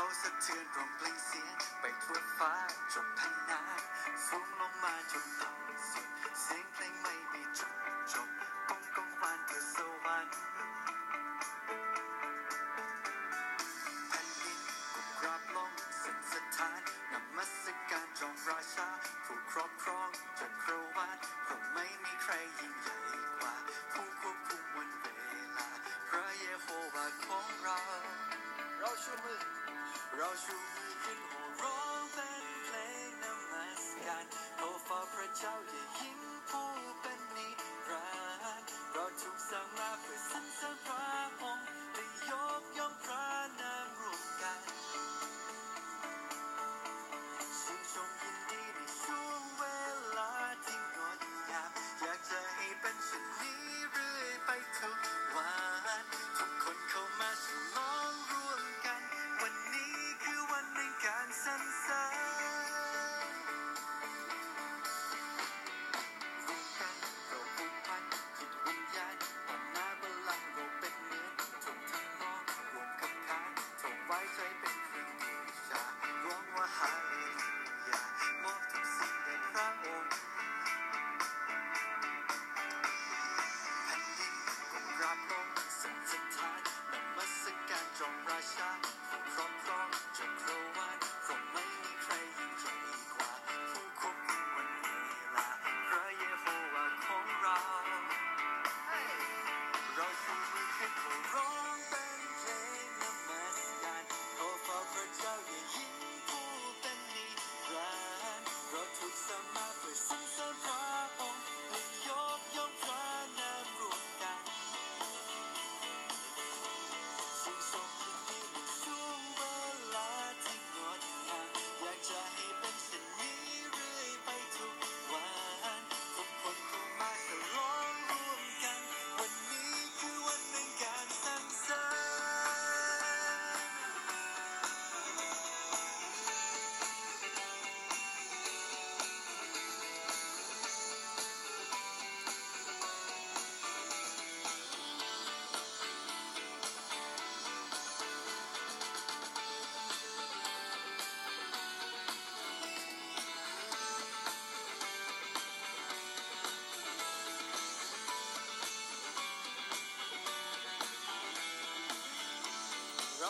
[0.00, 2.52] เขาสะเทือนรวมเพลงเสียงไปทั่วฟ้า
[2.92, 3.62] จบพันนา
[4.26, 6.08] สูงลงมาจนต่ำสุด
[6.42, 7.72] เสียงเพลงไม่มีจุด
[8.12, 8.28] จบ
[8.68, 10.36] กงกงวานเธอสวรรค์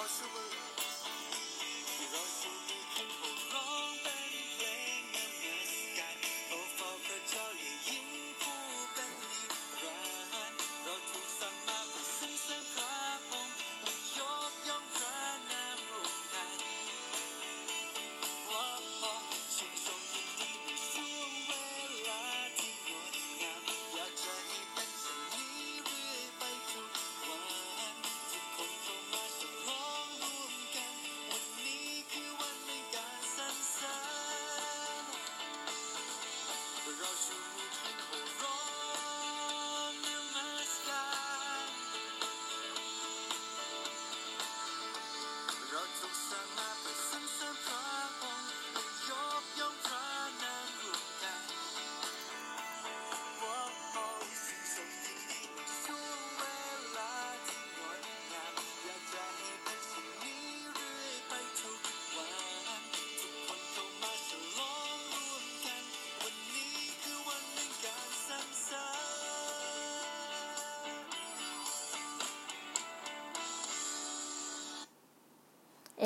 [0.09, 0.48] Absolutely.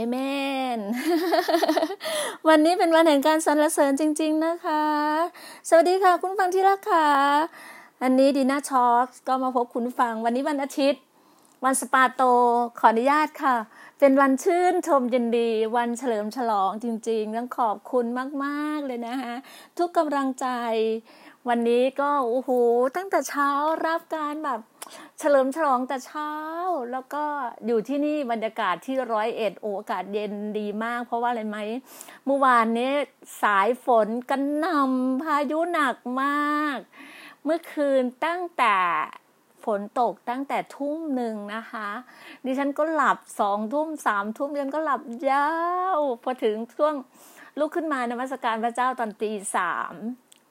[0.08, 0.16] เม
[0.76, 0.78] น
[2.48, 4.84] วันนี้เป็นวันแห่งการสรรเสริญจริง ๆนะคะ
[5.68, 7.08] สวัสดีค่ะคุณฟังที่รักค่ะ
[8.02, 11.00] อันนี้ดีน่าช็อกก็มาพบคุณฟัง วันนี้วันอาทิตย์
[11.64, 12.22] วันสปาโต
[12.78, 13.56] ขออนุญาตค่ะ
[13.98, 18.06] เป็นวันชื่นชมยินดี วันเฉลิมฉลองจริง ๆ ต้องขอบคุณ
[18.44, 19.34] มากๆเลยนะคะ
[19.78, 20.46] ทุกกำลังใจ
[21.48, 22.50] วันนี้ก็โอ้โห
[22.96, 23.50] ตั้งแต่เช้า
[23.86, 24.60] รับการแบบ
[25.18, 26.32] เฉลิมฉลองแต่เช้า
[26.92, 27.24] แล้วก็
[27.66, 31.58] อยู่ที่นี่บรรยากาศที่ร้อยเอ็ดโออากาศเย็นดีมาก เพราะว่าอะไรไหม
[32.26, 32.92] เมื่อวานนี้
[33.42, 36.78] สายฝนกันนำพายุหนักมาก
[37.44, 38.76] เมื่อคืนตั้งแต่
[39.64, 41.88] ฝนตกตั้งแต่ทุ่มหนึ่งนะคะ
[42.44, 45.50] ดิฉันก็หลับสองทุ่มสามทุ่มดิฉันก็หลับยา
[45.96, 46.94] วพอถึงช่วง
[47.58, 49.94] ลุกขึ้นมานมัสการพระเจ้าตอนตีสาม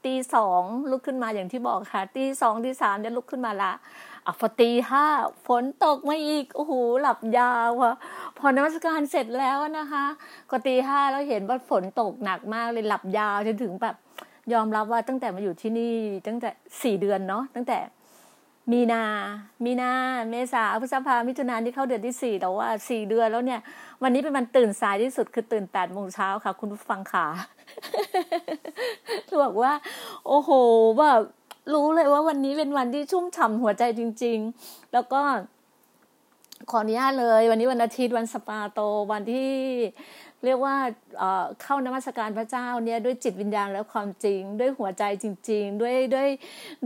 [0.05, 3.73] ตีสองลุกขึ้นมาอย่างที่บอกค่ะตีสองตีสามจะลุกขึ้นมาละ
[4.25, 5.05] อะพอตีห้า
[5.47, 7.95] ฝนตกมาอีกโอ้โหหลับยาวอะ
[8.37, 10.05] พอนมัสการเสร็จแล้วนะคะ
[10.49, 13.95] ก็ตีห้าแล้วเห็นว่าฝนตกหนักมากเลยหลับยาวจนถึงแบบ
[14.53, 15.93] ยอมรับว่าตั้งแต่มาอยู่ที่นี่
[16.27, 16.49] ตั้งแต่
[16.81, 17.79] สี่เดือนเนาะตั้งแต่
[18.71, 19.03] มีนา
[19.65, 19.91] มีนา
[20.29, 23.59] เมษา พฤษภา มิถุนายนที่เข้าเดือนที่สี่แต่ว่าสี่เดือนแล้วเนี่ย
[24.03, 27.25] วันนี้เป็นวันตื่นสายที่สุดคือตื่นแปดโมงเช้าค่ะ คุณผู้ฟังขา
[29.43, 29.73] บอกว่า
[30.27, 30.49] โอ้โห
[30.99, 31.21] แบบ
[31.73, 35.21] รู้เลยว่าวันนี้เป็นวันที่ชุ่มฉ่ำหัวใจจริง ๆ แล้วก็
[36.71, 38.79] ขออนุญาตเลย วันนี้วันอาทิตย์วันสปาโต
[39.11, 39.51] วันที่
[40.45, 40.75] เรียกว่า
[41.61, 46.29] เข้านมัสการพระเจ้าเนี่ยด้วยจิตวิญญาณและความจริง ด้วยหัวใจจริง ๆ ด้วยด้วย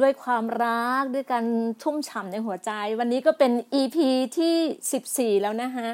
[0.01, 1.45] ด้วยความรักด้วยการ
[1.81, 3.51] ชุ่มฉ่ำในหัวใจ วันนี้ก็เป็น
[3.81, 3.97] EP
[4.37, 5.89] ที่ 14 แล้วนะคะ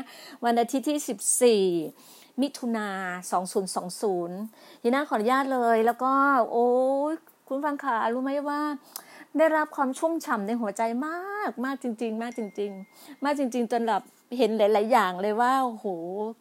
[0.45, 0.99] วันอาทิตย์ที่
[1.97, 2.89] 14 มิถุนา
[3.65, 6.11] 2020ยีน่าขออนุญาตเลย แล้วก็
[6.51, 6.67] โอ้
[7.53, 8.59] คุณฟังขารู้ไหมว่า
[9.38, 14.01] ได้รับความชุ่มฉ่ำในหัวใจมากมากจริง ๆ มากจริง ๆ มากจริง ๆ จนแบบ
[14.38, 15.86] เห็นหลาย ๆ อย่างเลยว่าโอ้โห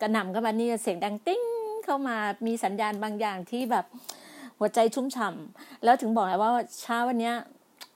[0.01, 1.43] กระหน่ำเข้ามานี่เสียงดังติ้ง
[1.85, 2.17] เข้ามา
[2.47, 3.85] มีสัญญาณบางอย่างที่แบบ
[4.59, 5.35] หัวใจชุ่มฉ่า
[5.85, 7.33] แล้วถึงบอกไงว่าเช้าวันนี้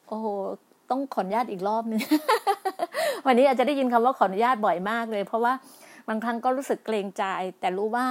[0.09, 0.27] โอ้โห
[0.91, 2.01] ต้องขออนุญาตอีกรอบนึง
[3.27, 5.53] วันนี้อาจจะได้ยินคำว่าขออนุญาตบ่อยมากเลย เพราะว่า
[6.09, 7.25] บางครั้งก็รู้สึกเกรงใจ
[7.61, 8.07] แต่รู้ว่า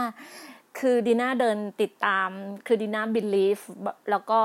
[0.79, 2.29] คือดีน่าเดินติดตาม
[2.67, 3.59] คือดีน่า believe
[4.11, 4.39] แล้วก็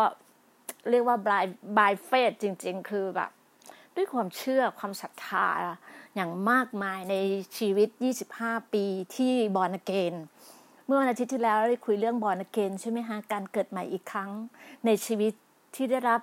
[0.91, 3.31] เรียกว่า by by faith จริง ๆ คือแบบ
[3.97, 5.47] ด้วยความเชื่อความศรัทธา
[6.15, 7.17] อย่างมากมายใน
[7.59, 7.89] ชีวิต
[8.31, 8.85] 25 ปี
[9.17, 10.15] ที่ born again
[10.87, 14.31] เมื่อวันอาทิตย์ที่แล้วเราได้คุยเรื่อง born again ใช่ไหมฮะการเกิดใหม่อีกครั้ง
[14.87, 15.33] ในชีวิต
[15.75, 16.21] ที่ได้รับ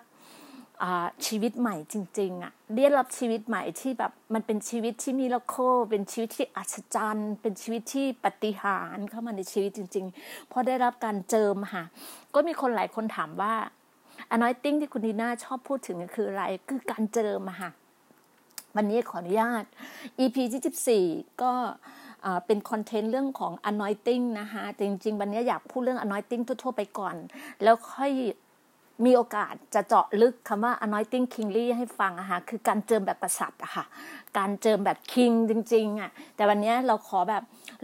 [1.27, 5.55] ชีวิตใหม่จริงๆอะ่ะได้รับชีวิตใหม่ที่แบบมันเป็นชีวิตที่มีลโค
[5.89, 11.83] เป็นชีวิตที่อัศจรรย์ เป็นชีวิตที่ปฏิหารเข้ามาในชีวิตจริงๆพราะได้รับการเจิมค่ะ
[12.35, 13.53] ก็มีคนหลายคนถามว่า
[14.31, 17.71] อนอยติ้งที่คุณดีน่าชอบพูดถึงคืออะไร คือการเจิมค่ะ
[18.75, 19.63] วันนี้ขออนุญาต
[20.19, 21.53] EP ที่14 ก็
[22.45, 27.15] เป็นคอนเทนต์เรื่องของ anointing นะคะจริง ๆ วันนี้อยากพูดเรื่อง anointing ทั่ว ๆ ไปก่อน
[27.63, 28.11] แล้วค่อย
[29.05, 33.85] มีโอกาสจะเจาะลึกคำว่า anointing kingly ให้ฟังอะค่ะคือการเจิมแบบประสัตอะค่ะ
[34.37, 37.43] การเจิมแบบ king จริง ๆอะแต่วันนี้เราขอแบบ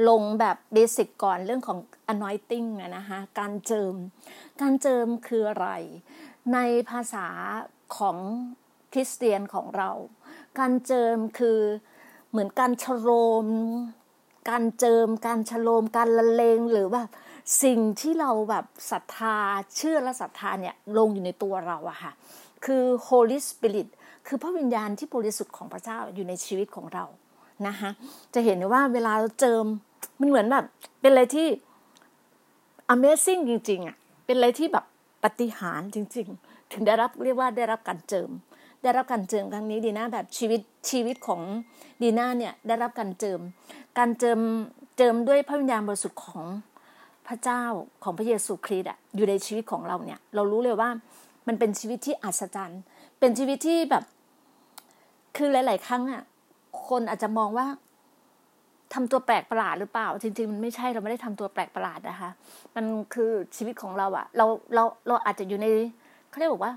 [0.10, 1.80] ลงแบบเบสิกก่อนเรื่องของ
[2.14, 2.68] anointing
[2.98, 3.96] นะคะการเจิม
[4.62, 5.68] การเจิมคืออะไร
[6.54, 6.60] ใน
[6.90, 7.28] ภาษา
[7.98, 8.18] ของ
[8.92, 9.90] คริสเตียนของเรา
[10.60, 11.60] การเจิมคือ
[12.32, 13.10] เหมือนการชโล
[13.46, 13.48] ม
[14.50, 17.02] การเจิม การชโลม การละเลงหรือว่า
[17.64, 19.38] สิ่งที่เราแบบศรัทธา
[19.76, 22.12] เชื่อและศรัทธาเนี่ยลงอยู่ในตัวเราอะค่ะ
[22.66, 23.88] คือ Holy Spirit
[24.28, 27.06] คือพระวิญญาณที่บริสุทธิ์ของพระเจ้าอยู่ในชีวิตของเรา
[27.68, 27.90] นะคะ
[28.34, 29.66] จะเห็นว่าเวลาเราเจิม
[30.20, 30.66] มันเหมือนแบบ
[31.02, 31.48] เป็นอะไรที่
[32.94, 34.86] Amazing จริงๆอะเป็นอะไรที่แบบ
[35.24, 38.30] ปฏิหารจริง ๆ ถึงได้รับเรียกว่าได้รับการเจิม
[38.84, 41.42] ได้รับการเจิมครั้งนี้ดีน่าแบบชีวิตชีวิตของ
[42.02, 43.40] ดีน่าเนี่ยได้รับการเจิม
[43.98, 44.40] การเจิม
[44.98, 46.46] เจิมด้วยพระวิญญาณบริสุทธิ์ของ
[47.28, 47.64] พระเจ้า
[48.04, 50.90] ของพระเยซูคริสต์อะอยู่ในชีวิตของเราเนี่ย เรารู้เลยว่า
[51.48, 52.82] มันเป็นชีวิตที่อัศจรรย์
[53.20, 54.04] เป็นชีวิตที่แบบ
[55.36, 56.24] คือหลาย ๆ ครั้งอะ
[56.88, 57.68] คนอาจจะมองว่า
[58.94, 62.30] ทำตัวแปลกประหลาดหรือเปล่า จริง ๆ มันไม่ใช่เราไม่ได้ทำตัวแปลกประหลาดนะคะ
[62.76, 64.46] มันคือชีวิตของเราอะเรา
[64.76, 65.68] เราเราอาจจะอยู่ใน
[66.30, 66.74] เขาเรียกว่า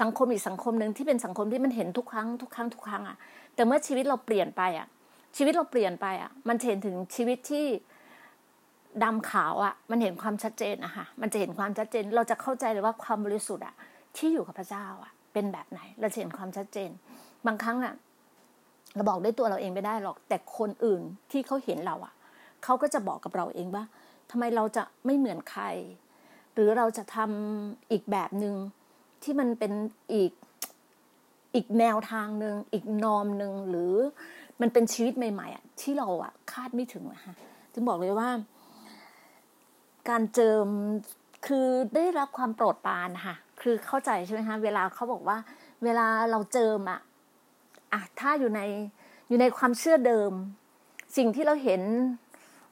[0.00, 3.16] สังคมอีกสังคมหนึ่งที่เป็นสังคมที่มันเห็นทุกครั้งทุกครั้งทุกครั้งอะ
[3.54, 4.86] แต่เมื่อชีวิตเราเปลี่ยนไปอะ
[5.36, 7.66] ชีวิตเราเปลี่ยนไปอะมันเห็นถึงชีวิตที่
[9.04, 13.74] ดำขาวอะมันเห็นความชัดเจนนะคะมันจะเห็นความชัดเจน เราจะเข้าใจเลยว่าความบริสุทธิ์อะ
[14.16, 16.90] ที่อยู่กับพระเจ้าอะเป็นแบบไหน เราเห็นความชัดเจน
[17.46, 17.94] บางครั้งอะ
[18.94, 22.14] เราบอกได้ตัวเราเองไม่ได้หรอก แต่คนอื่นที่เขาเห็นเราอะ
[22.64, 23.84] เขาก็จะบอกกับเราเองว่า
[24.30, 25.64] ทำไมเราจะไม่เหมือนใคร
[26.54, 28.54] หรือเราจะทำอีกแบบหนึง่ง
[29.22, 29.72] ที่มันเป็น
[30.12, 30.32] อีก
[31.54, 33.94] อีกแนวทางหนึ่งอีกนอมหนึ่งหรือ
[34.60, 37.34] มันเป็นชีวิตใหม่ๆอะที่เราอะคาดไม่ถึงนะคะ
[37.72, 38.30] ถึงบอกเลยว่า
[40.08, 40.66] การเจิม
[41.46, 45.36] คือได้รับความโปรดปรานค่ะ คือเข้าใจใช่ไหมคะเวลาเขาบอกว่า
[45.84, 47.00] เวลาเราเจิมอะ
[47.92, 48.60] อะถ้าอยู่ใน
[49.28, 50.32] อยู่ในความเชื่อเดิม
[51.16, 51.82] สิ่งที่เราเห็น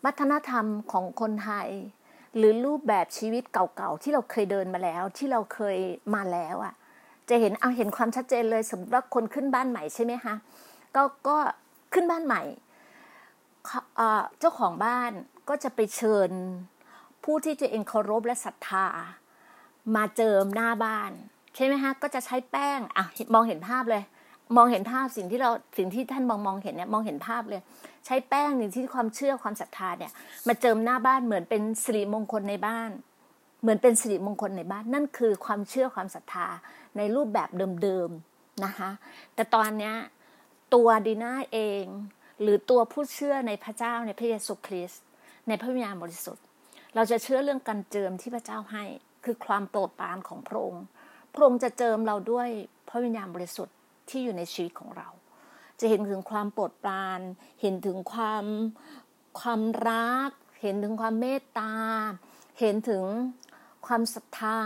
[0.04, 1.68] วัฒนธรรมของคนไทย
[2.36, 5.78] หรือรูปแบบชีวิตเก่าๆที่เราเคยเดินมาแล้ว ที่เราเคย
[6.14, 6.74] มาแล้วอะ่ะ
[7.28, 10.34] จะเห็นเอาเห็นความชัดเจนเลยสมมติว่าคนขึ้นบ้านใหม่ใช่ไหมคะ
[10.96, 11.36] ก็ก็
[11.94, 12.42] ขึ้นบ้านใหม่
[14.38, 15.12] เจ้าของบ้าน
[15.48, 16.30] ก็จะไปเชิญ
[17.24, 18.86] ผู้ที่ตัวเองเคารพและศรัทธา
[19.94, 21.10] มาเจิมหน้าบ้าน
[21.54, 24.02] ใช่ไหมฮะก็จะใช้แป้งอะมองเห็นภาพเลย
[24.56, 27.60] มองเห็นภาพสิ่งที่เราสิ่งที่ท่านมองมองเห็นเนี่ยมองเห็นภาพเลย
[28.06, 30.12] ใช้แป้งหนึ่งที่ความเชื่อความศรัทธาเนี่ย
[30.48, 32.90] มาเจิมหน้าบ้านเหมือนเป็นสิริมงคลในบ้าน
[33.62, 36.46] เหมือนเป็นสิริมงคลในบ้าน นั่นคือความเชื่อความศรัทธา
[36.96, 37.48] ในรูปแบบ
[37.82, 38.90] เดิมๆนะคะ
[39.34, 39.94] แต่ตอนเนี้ย
[40.74, 41.84] ตัวดีน่าเอง
[42.42, 45.02] หรือตัวผู้เชื่อในพระเจ้าในพระเยซูคริสต์
[45.48, 46.44] ในพระวิญญาณบริสุทธิ์
[46.94, 48.84] เราจะเชื่อเรื่องการเจิมที่พระเจ้าให้
[49.24, 50.84] คือความโปรดปรานของพระองค์
[51.34, 52.48] พระองค์จะเจิมเราด้วย
[52.88, 53.74] พระวิญญาณบริสุทธิ์
[54.10, 55.08] ที่อยู่ในชีวิตของเรา
[55.80, 57.20] จะเห็นถึงความโปรดปราน
[57.60, 58.44] เห็นถึงความ
[59.40, 60.30] ความรัก
[60.62, 61.74] เห็นถึงความเมตตา
[62.60, 63.02] เห็นถึง
[63.86, 64.58] ความศรัทธา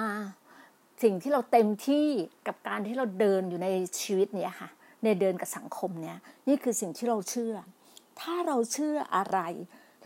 [1.03, 2.09] สิ่งที่เราเต็มที่
[2.47, 3.69] กับการที่เราเดินอยู่ใน
[4.01, 4.71] ชีวิตเนี้ยค่ะ
[5.05, 6.19] ในเดินกับสังคมเนี้ย
[6.49, 7.55] นี่คือสิ่งที่เราเชื่อ
[8.21, 9.39] ถ้าเราเชื่ออะไร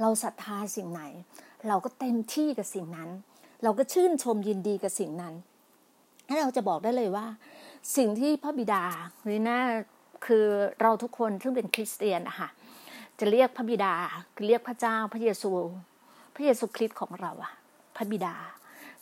[0.00, 1.02] เราศรัทธาสิ่งไหน
[1.68, 3.10] เราก็เต็มที่กับสิ่งนั้น
[3.62, 5.34] เราก็ชื่นชมยินดีกับสิ่งนั้น
[6.28, 7.26] ให้เราจะบอกได้เลยว่า
[7.96, 8.84] สิ่งที่พระบิดา
[9.24, 9.60] หรือน่า
[10.26, 10.44] คือ
[10.82, 12.48] เราทุกคนซึ่งเป็นคริสเตียนนะคะ
[13.18, 13.94] จะเรียกพระบิดา
[14.46, 15.50] เรียกพระเจ้าพระเยซู
[16.34, 17.52] พระเยซูคริสต์ของเราอะ
[17.96, 18.34] พระบิดา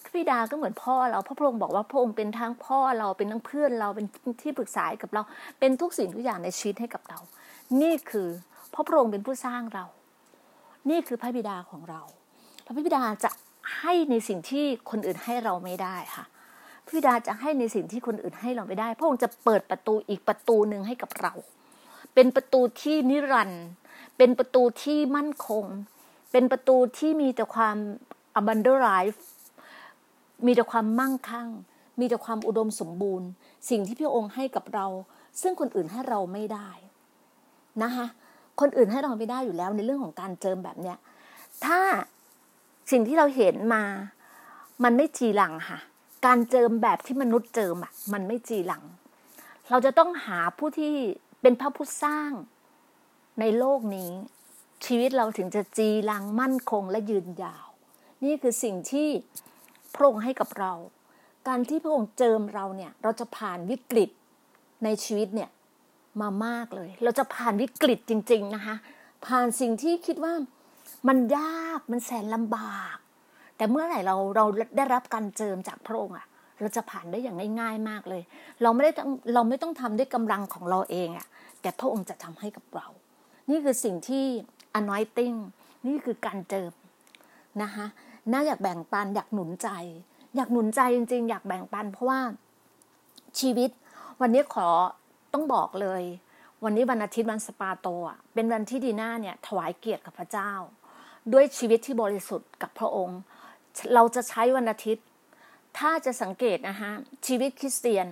[0.05, 4.07] พระบิดาก็เหมือนพ่อเราพระพระองค์บอกว่าพระองค์เป็นทั้งพ่อเราเป็นทั้งเพื่อนเราเป็น
[4.43, 5.23] ที่ปรึกษากับเรา
[5.59, 7.19] เป็นทุกสิ่งทุกอย่างในชีวิตให้กับเรา
[7.83, 8.29] นี่คือ
[8.75, 9.85] พระพระองค์เป็นผู้สร้างเรา
[10.91, 12.03] นี่คือพระบิดาของเรา
[12.65, 13.31] พระบิดาจะ
[13.79, 16.25] ให้ในสิ่งที่คนอื่นให้เราไม่ได้ค่ะ
[16.85, 21.33] พระบิดาจะให้ในสิ่งที่คนอื่นให้เราไม่ได้ พระองค์จะเปิดประตูอีกประตูหนึ่งให้กับเรา
[22.15, 23.65] เป็นประตูที่นิรันด์
[24.19, 25.65] เป็นประตูที่มั่นคง
[26.33, 27.77] เป็นประตูที่มีแต่ความ
[28.39, 29.19] abundant life
[30.47, 31.49] มีแต่ความมั่งคั่ง
[32.01, 33.29] มีแต่ความอุดมสมบูรณ์
[33.71, 34.87] สิ่งที่พระองค์ให้กับเรา
[35.43, 36.69] ซึ่งคนอื่นให้เราไม่ได้
[37.83, 38.07] นะคะ
[38.61, 40.99] คนอื่นให้เราไม่ได้อยู่แล้วในเรื่องของการเจิมแบบเนี้ย
[41.65, 41.81] ถ้า
[42.91, 43.83] สิ่งที่เราเห็นมา
[44.85, 45.79] มันไม่จีหลังค่ะ
[46.27, 48.85] การเจิมแบบที่มนุษย์เจิมอะมันไม่จีหลัง
[49.71, 50.95] เราจะต้องหาผู้ที่
[51.43, 52.33] เป็นพระผู้สร้าง
[53.41, 54.11] ในโลกนี้
[54.87, 57.67] ชีวิตเราถึงจะจีรังมั่นคงและยืนยาว
[58.25, 59.09] นี่คือสิ่งที่
[59.95, 60.73] พระองค์ให้กับเรา
[61.49, 64.11] การที่พระองค์เจิมเราเนี่ย เราจะผ่านวิกฤต
[64.85, 65.51] ในชีวิตเนี่ย
[66.21, 68.77] มามากเลย เราจะผ่านวิกฤตจริง ๆนะคะ
[69.27, 70.35] ผ่านสิ่งที่คิดว่า
[71.09, 72.97] มันยากมันแสนลำบาก
[73.57, 74.45] แต่เมื่อไหร่เราเรา
[74.77, 76.27] ได้รับการเจิมจากพระองค์อะ
[76.61, 78.23] เราจะผ่านได้อย่างง่ายๆมากเลย
[78.63, 78.91] เราไม่ได้
[79.35, 81.27] เราไม่ต้องทำด้วยกำลังของเราเองอะ
[81.61, 82.87] แต่พระองค์จะทำให้กับเรา
[83.51, 84.25] นี่คือสิ่งที่
[84.79, 85.37] anointing
[85.87, 86.73] นี่คือการเจิม
[87.63, 87.87] นะคะ
[88.33, 89.69] น่าอยากแบ่งปันอยากหนุนใจ
[90.37, 92.21] อยากหนุนใจจริง ๆ อยากแบ่งปัน เพราะว่า
[93.41, 93.71] ชีวิต
[94.21, 94.69] วันนี้ขอ
[95.33, 96.03] ต้องบอกเลย
[96.65, 100.53] วันนี้วันอาทิตย์วันสปาโตอะเป็นวันที่ดีน่าเนี่ยถวายเกียรติกับพระเจ้า
[101.33, 103.21] ด้วยชีวิตที่บริสุทธิ์กับพระองค์
[103.95, 105.05] เราจะใช้วันอาทิตย์
[105.79, 106.91] ถ้าจะสังเกตนะคะ
[107.27, 108.09] ชีวิตคริสเตียน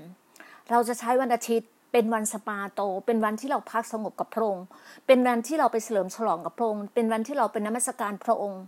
[0.70, 4.66] เราจะใช้วันอาทิตย์ เป็นวันสปาโต เป็นวันที่เราพักสงบกับพระองค์
[5.06, 8.62] เป็นวันที่เราไปเฉลิมฉลองกับพระองค์เป็นวันที่เราเป็นนมัสการพระองค์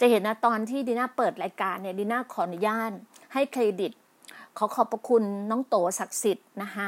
[0.00, 2.90] จะเห็นนะตอนที่ดีน่าเปิดรายการเนี่ยดีน่าขออนุญาต
[3.32, 3.92] ให้เครดิต
[4.58, 6.86] ขอขอบพระคุณน้องโตศักดิ์สิทธิ์นะคะ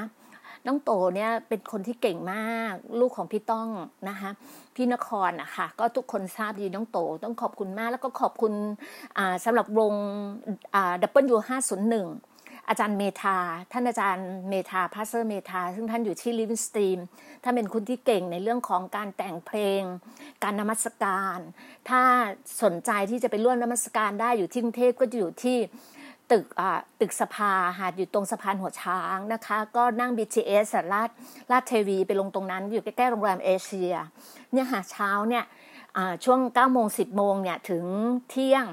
[0.66, 3.68] น้องโตเนี่ยเป็นคนที่เก่งมากลูกของพี่ต้อง
[4.08, 4.30] นะคะ
[4.74, 8.52] พี่นครนะคะก็ทุกคนทราบดีน้องโต ต้องขอบคุณมาก แล้วก็ขอบคุณ
[9.44, 9.92] สำหรับวง
[11.02, 12.08] W ห้าศูนย์หนึ่ง
[12.68, 13.36] อาจารย์เมธา
[13.72, 16.98] ท่านอาจารย์เมธา pastor เมธาซึ่งท่านอยู่ที่ Living Stream
[17.42, 19.82] ท่านเป็นคนที่เก่งในเรื่องของการแต่งเพลง
[20.42, 21.38] การนมัสการ
[21.88, 22.02] ถ้า
[22.62, 25.58] สนใจที่จะไปร่วมนมัสการได้อยู่ที่กรุงเทพก็จะอยู่ที่
[26.32, 26.44] ตึก
[27.00, 31.10] ตึกสภาหาดอยู่ตรงสะพานหัวช้างนะคะ ก็นั่ง BTS ลาด
[31.50, 33.92] ลาดเทวีไปลงตรงนั้น อยู่ใกล้ๆโรงแรมเอเชีย
[34.52, 35.44] เนี่ยหาเช้าเนี่ย
[36.24, 37.84] ช่วง9โมง10โมงเนี่ยถึง
[38.30, 38.66] เที่ยง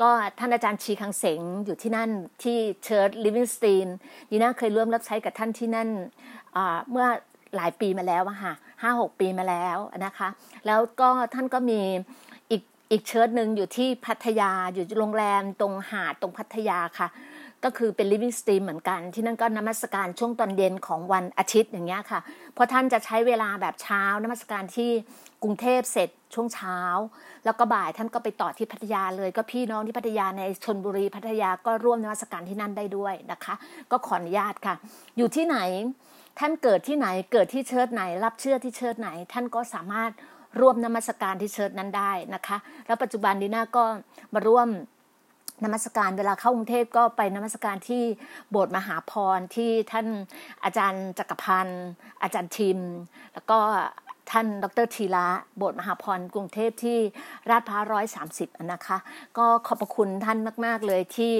[0.00, 2.10] ก็ท่านอาจารย์ชีคังเสงอยู่ที่นั่น
[2.42, 3.86] ที่เชิร์ตลิฟวิงสตีน
[4.30, 5.88] ดีน่าเคยร่วมรับใช้กับท่านที่นั่น
[6.90, 7.06] เมื่อ
[7.56, 8.52] หลายปีมาแล้วอะค่ะ
[8.82, 10.28] ห้าหกปีมาแล้วนะคะ
[10.66, 11.80] แล้วก็ท่านก็มี
[12.90, 17.08] อีกเชิร์ตหนึ่งอยู่ที่พัทยาอยู่โรงแรมตรงหาดตรงพัทยาค่ะ
[17.64, 22.20] ก็คือเป็น living stream เหมือนกัน ที่นั่นก็นมัสการช่วงตอนเย็นของวันอาทิตย์อย่างเงี้ยค่ะ
[22.54, 24.90] เพราะท่านจะใช้เวลาแบบเช้านมัสการที่
[25.42, 26.78] กรุงเทพเสร็จช่วงเช้า
[27.44, 33.54] แล้วก็บ่ายท่านก็ไปต่อที่พัทยาเลย ก็พี่น้องที่พัทยาในชนบุรีพัทยาก็ร่วมนมัสการที่นั่นได้ด้วยนะคะ
[33.90, 34.74] ก็ขออนุญาตค่ะ
[35.16, 35.58] อยู่ที่ไหน
[36.38, 40.10] ท่านเกิดที่ไหนเกิดที่เชิดไหน รับเชื่อที่เชิดไหน ท่านก็สามารถ
[40.60, 43.84] ร่วมนมัสการที่เชิดนั้นได้นะคะ แล้วปัจจุบันดีน่าก็
[44.34, 44.68] มาร่วม
[45.64, 48.02] นมัสการเวลาเข้ากรุงเทพก็ไปนมัสการที่
[48.50, 50.06] โบสถ์มหาพรที่ท่าน
[50.64, 51.86] อาจารย์จักรพันธ์
[52.22, 52.78] อาจารย์ทิม
[53.34, 53.58] แล้วก็
[54.30, 55.26] ท่านดรทีละ
[55.56, 56.98] โบสถ์มหาพรกรุงเทพที่
[57.50, 58.98] ราชพร้าวร้อยสามสิบนะคะ
[59.38, 61.32] ก็ขอบพระคุณท่านมาก ๆ เลยที่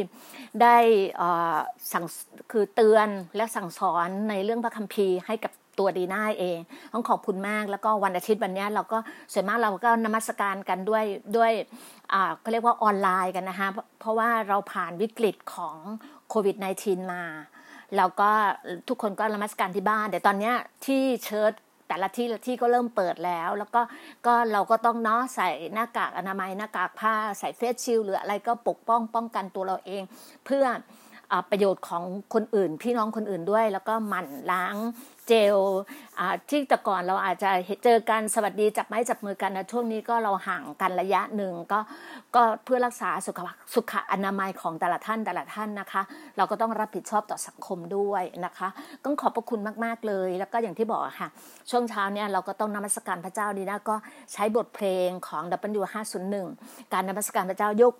[0.62, 0.76] ได้
[1.92, 2.04] สั่ง
[2.50, 6.58] คือเตือนและสั่งสอนในเรื่องพระคัมภีร์ให้กับ ตัวดีน่าเอง
[6.92, 8.98] ต้องขอบคุณมากแล้วก็วันอาทิตย์วันนี้เราก็
[9.32, 11.04] ส่วนมากเราก็นมัสการกันด้วย
[11.36, 11.52] ด้วย
[12.12, 13.68] อ่าเขาเรียกว่าออนไลน์กันนะคะ
[14.00, 15.76] เพราะว่าเราผ่านวิกฤตของ
[16.28, 17.22] โควิด -19 มา
[17.96, 18.30] แล้วก็
[18.88, 20.52] ทุกคนก็นมัสการที่บ้าน แต่ตอนนี้
[20.86, 21.52] ที่เชิร์ต
[21.88, 23.80] แต่ละที่ละที่ก็เริ่มเปิดแล้ว แล้วก็
[24.26, 30.02] ก็เราก็ต้องเนาะใส่หน้ากากอนามัยหน้ากากผ้าใส่เฟสชิลหรืออะไรก็ปกป้องป้องกันตัวเราเอง
[30.46, 30.66] เพื่อ
[31.50, 32.04] ประโยชน์ของ
[32.34, 34.76] คนอื่น พี่น้องคนอื่นด้วย แล้วก็หมั่นล้าง
[35.28, 35.56] เจล
[36.48, 37.50] ที่แต่ก่อนเราอาจจะ
[37.84, 41.80] เจอกันสวัสดีจับไม้จับมือกันนะช่วงนี้ก็เราห่างกันระยะหนึ่งก็
[42.34, 43.40] ก็เพื่อรักษาสุข
[43.74, 46.02] สุขอนามัยของแต่ละท่านแต่ละท่านนะคะ
[46.36, 48.68] เราก็ต้องรับผิดชอบต่อสังคมด้วยนะคะ
[49.04, 51.28] ต้องขอบพระคุณมากๆเลย แล้วก็อย่างที่บอกค่ะ
[51.70, 53.96] ช่วงเช้าเนี่ยเราก็ต้องนมัสการพระเจ้าดีนะก็
[54.32, 55.42] ใช้บทเพลงของ
[55.82, 56.34] W501
[56.92, 57.94] การนมัสการพระเจ้ายก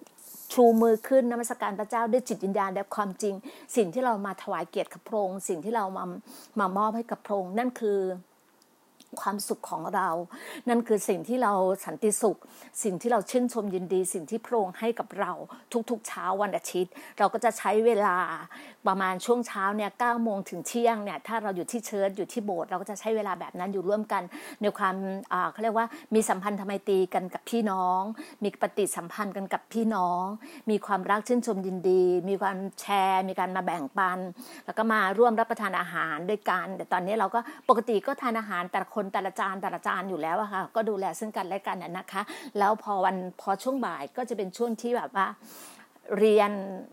[0.52, 3.34] ชูมือขึ้นนมัสการพระเจ้าด้วยจิตวิญญาณและความจริง
[3.76, 6.04] สิ่งที่เรามาถวายเกียรติกับพระองค์สิ่งที่เรามา
[6.60, 7.98] มามอบให้กับพระองค์นั่นคือ
[9.20, 10.08] ความสุขของเรา
[10.68, 11.52] นั่นคือสิ่งที่เรา
[11.84, 12.38] สันติสุข
[12.82, 15.32] สิ่งที่เราชื่นชมยินดี สิ่งที่พระองค์ให้กับเรา
[15.90, 18.16] ทุกๆเช้าวันอาทิตย์ เราก็จะใช้เวลา
[18.86, 24.22] ประมาณช่วงเช้าเนี่ยเก้าโมงถึงเที่ยงเนี่ยถ้าเราอยู่ที่เชิร์ชอยู่ที่โบสถ์เราก็จะใช้เวลาแบบนั้นอยู่ร่วมกัน
[24.60, 24.94] ในความ
[25.52, 28.00] เขาเรียกว่ามีสัมพันธ์ธรรมตีกันกับพี่น้อง
[28.42, 30.24] มีปฏิสัมพันธ์กันกับพี่น้อง
[30.70, 34.18] มีความรักชื่นชมยินดี มีความแชร์ มีการมาแบ่งปัน
[34.66, 42.22] แล้วก็มาร่วมรับประทานอาหารด้วยกัน แต่ตอนนี้เราก็ปกติก็ทานอาหารแต่ละคนนแต่ละจานแต่ละจานอยู่แล้วอะค่ะ ก็ดูแลซึ่งกันและกันนะคะ
[42.58, 45.26] แล้วพอวันพอช่วงบ่ายก็จะเป็นช่วงที่แบบว่า
[46.18, 46.50] เรียน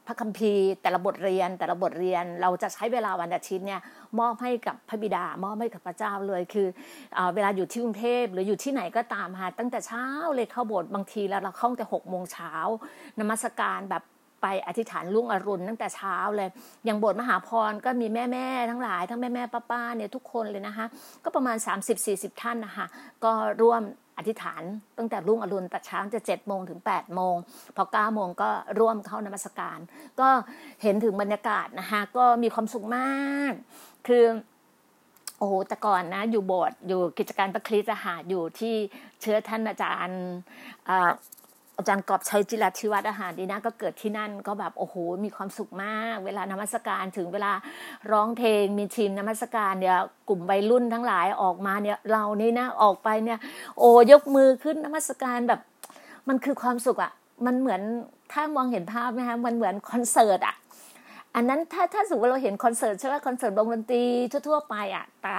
[0.07, 3.81] พระคัมภีร์ แต่ละบทเรียนแต่ละบทเรียนเราจะใช้เวลาวันอาทิตย์เนี่ย
[4.19, 6.67] มอบให้กับพระบิดามอบให้กับพระเจ้าเลยคือ
[7.35, 12.53] เวลาอยู่ที่กรุงเทพหรืออยู่ที่ไหนก็ตามค่ะตั้งแต่เช้าเลยเข้าโบสถ์บางทีแล้วเราเข้าแต่หกโมงเช้า
[13.19, 14.03] นมัสการแบบ
[14.45, 16.49] ไปอธิษฐานลุ่งอรุณตั้งแต่เช้าเลย
[16.85, 20.85] อย่างโบสถ์มหาพรก็มีแม่แม่ทั้งหลาย ทั้งแม่แม่ป้าป้าเนี่ยทุกคนเลยนะคะ
[21.23, 21.57] ก็ประมาณ
[21.99, 22.85] 30-40 ท่านนะคะ
[23.23, 23.81] ก็ร่วม
[24.17, 24.61] อธิษฐาน
[24.97, 27.35] ตั้งแต่รุ่งอรุณแต่เช้าจะเจ็ดโมงถึง8ปดโมง
[27.75, 29.79] พอเก้าโมงก็ร่วมเข้านมัสการ
[30.19, 30.29] ก็
[30.83, 33.09] เห็นถึงบรรยากาศนะคะก็มีความสุขมา
[33.51, 33.53] ก
[34.07, 34.25] คือ
[35.39, 38.75] โอ้แต่ก่อนนะ อยู่โบสถ์อยู่กิจการประคริสหาอยู่ที่
[39.21, 40.21] เชื้อท่านอาจารย์
[41.77, 47.51] อาจารย์กอบชัยจิรธิวัฒน์อาหารดีนะก็เกิดที่นั่นก็แบบโอ้โหมีความสุขมาก เวลานมัสการถึงเวลา
[48.11, 49.97] ร้องเพลงมีทีมนมัสการเนี่ย
[50.29, 53.39] กลุ่มวัยรุ่นทั้งหลายออกมาเนี่ยเรานี่นะออกไปเนี่ย
[53.79, 55.59] โอ้ยกมือขึ้นนมัสการแบบ
[56.27, 57.11] มันคือความสุขอะ่ะ
[57.45, 57.81] มันเหมือน
[58.31, 60.55] ถ้ามองเห็นภาพไหมคะมันเหมือนคอนเสิร์ตอะ
[61.35, 64.03] อันนั้นถ้าถ้าสมมติเราเห็นคอนเสิร์ตใช่ไหมคอนเสิร์ตวงดนตรี
[64.47, 65.37] ทั่วๆไปอะแต่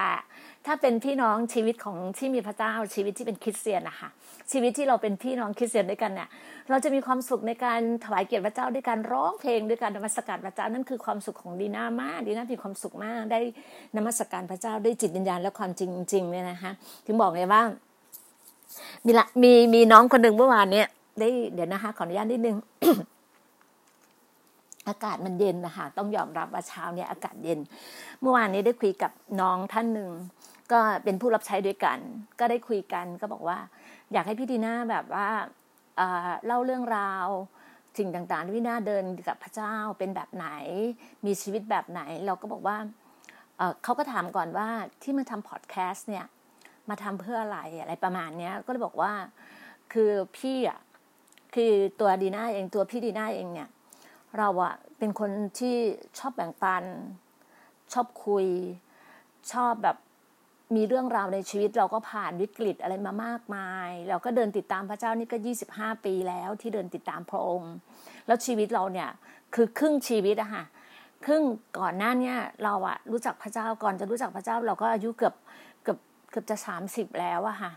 [0.67, 4.09] ถ้าเป็นพี่น้องชีวิตของที่มีพระเจ้าชีวิตที่เป็นคริสเตียนนะคะ
[4.53, 6.29] ชีวิตที่เราเป็นพี่น้องคริสเตียนด้วยกันเนี่ย
[6.71, 13.41] เราจะมีความสุขในการถวายเกียรติพระเจ้าด้วยการร้องเพลงด้วยการนมัสการพระเจ้านั่นคือความสุขของดีน่ามากดีน่ามีความสุขมากได้
[13.97, 16.71] นมัสการพระเจ้าได้จิตวิญญาณและความจริงจริงเนี่ยนะคะ
[17.07, 17.63] ถึงบอกไงว่า
[19.05, 20.87] มีละมีมีน้องคนหนึ่งเมื่อวานเนี่ย
[21.21, 22.57] ได้เดี๋ยวนะคะขออนุญาตนิดนึง
[24.89, 27.59] อากาศมันเย็นนะคะต้องยอมรับว่าเช้าเนี่ยอากาศเย็น
[28.21, 30.11] เมื่อวานนี้ได้คุยกับน้องท่านหนึ่ง
[30.73, 31.99] ก็เป็นผู้รับใช้ด้วยกัน
[32.39, 33.59] ก็ได้คุยกันก็บอกว่า
[34.13, 35.29] อยากให้พี่ดีน่าแบบว่า
[36.47, 37.27] เล่าเรื่องราว
[37.99, 40.47] สิ่งต่างๆที่พี่น่าเดินกับพระเจ้าเป็นแบบไหน
[41.27, 42.77] มีชีวิตแบบไหน เราก็บอกว่า
[43.83, 44.69] เขาก็ถามก่อนว่า
[45.03, 46.27] ที่มาทำพอดแคสต์เนี่ย
[46.89, 49.13] มาทำเพื่ออะไรอะไรประมาณนี้ก็เลยบอกว่า
[49.93, 50.81] คือพี่อะ
[51.55, 53.69] คือตัวดีน่าเองตัวพี่ดีน่าเองเนี่ย
[54.39, 55.77] เราอะเป็นคนที่
[56.19, 56.85] ชอบแบ่งปัน
[57.93, 58.47] ชอบคุย
[59.53, 59.97] ชอบแบบ
[60.75, 67.73] มีเรื่องราวในชีวิตเราก็ผ่านวิกฤตอะไรมามากมาย เราก็เดินติดตามพระเจ้านี่ก็ยี่สิบห้าปีแล้วที่เดินติดตามพระองค์
[68.27, 69.09] แล้วชีวิตเราเนี่ย
[69.55, 70.65] คือครึ่งชีวิตอะค่ะ
[71.27, 71.43] ครึ่ง
[71.79, 75.35] ก่อนหน้านี้เราอะรู้จักพระเจ้าก่อนจะรู้จักพระเจ้า เราก็อายุเกือบ
[75.83, 75.99] เกือบ
[76.31, 77.73] เกือบจะสามสิบแล้วอะค่ะ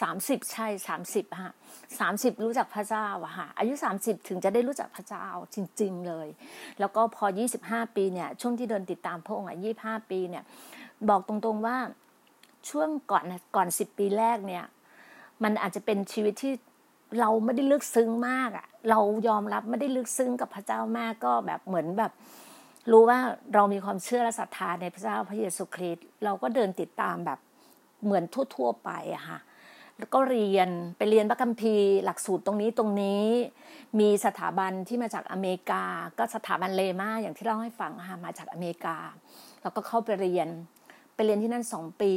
[0.00, 1.52] สามสิบใช่สามสิบฮะ
[1.98, 6.28] สามสิบรู้จักพระเจ้าอะค่ะอายุสามสิบถึงจะได้รู้จักพระเจ้าจริง ๆเลย
[6.80, 10.44] แล้วก็พอยี่สิบห้าปีเนี่ยช่วงที่เดินติดตามพระองค์อะยี่ห้าปีเนี่ย
[11.08, 11.76] บอกตรงๆว่า
[12.70, 13.24] ช่วงก่อน
[13.56, 14.64] ก่อนสิบปีแรกเนี่ย
[15.42, 16.52] มันอาจจะเป็นชีวิตที่
[17.20, 18.98] เราไม่ได้ลึกซึ้งมากอะเรา
[19.28, 22.12] ยอมรับไม่ได้ลึกซึ้งกับพระเจ้ามากก็แบบเหมือนแบบ
[22.90, 23.18] รู้ว่า
[23.54, 27.38] เรามีความเชื่อและศรัทธาในพระเจ้าพระเยซูคริสต์เราก็เดินติดตามแบบ
[28.04, 28.24] เหมือน
[28.54, 29.38] ทั่ว ๆ ไปอะค่ะ
[29.98, 33.24] แล้วก็เรียนไปเรียนพระคัมภีร์หลักสูตรตรงนี้ตรงนี้
[34.00, 35.84] มีสถาบันที่มาจากอเมริกา
[36.18, 38.96] ก็สถาบันเลมาอย่างที่เล่าให้ฟังค่ะมาจากอเมริกา
[39.62, 40.48] แล้วก็เข้าไปเรียน
[41.14, 42.12] ไปเรียนที่นั่นสองปี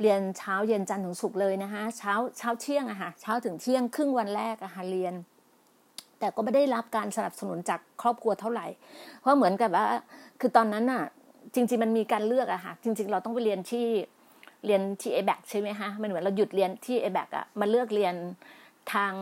[0.00, 5.14] เรียนเช้าเย็นจันทร์ถึงศุกร์เลยนะคะเช้าเช้าเที่ยงอะค่ะเช้าถึงเที่ยงครึ่งวันแรกอะค่ะเรียน
[6.18, 8.66] แต่ก็ไม่ได้รับการสนับสนุนจากครอบครัวเท่าไหร่
[9.20, 9.86] เพราะเหมือนกับว่า
[10.40, 11.04] คือตอนนั้นอะ
[11.54, 13.86] จริง ๆ มันมีการเลือกอะค่ะ จริง ๆ เราต้องไปเรียนที่
[14.66, 18.14] เรียนที่เอแบกใช่ไหมฮะมันเหมือนเราหยุดเรียนที่เอแบกอะมาเลือกเรียน
[18.92, 19.12] ทาง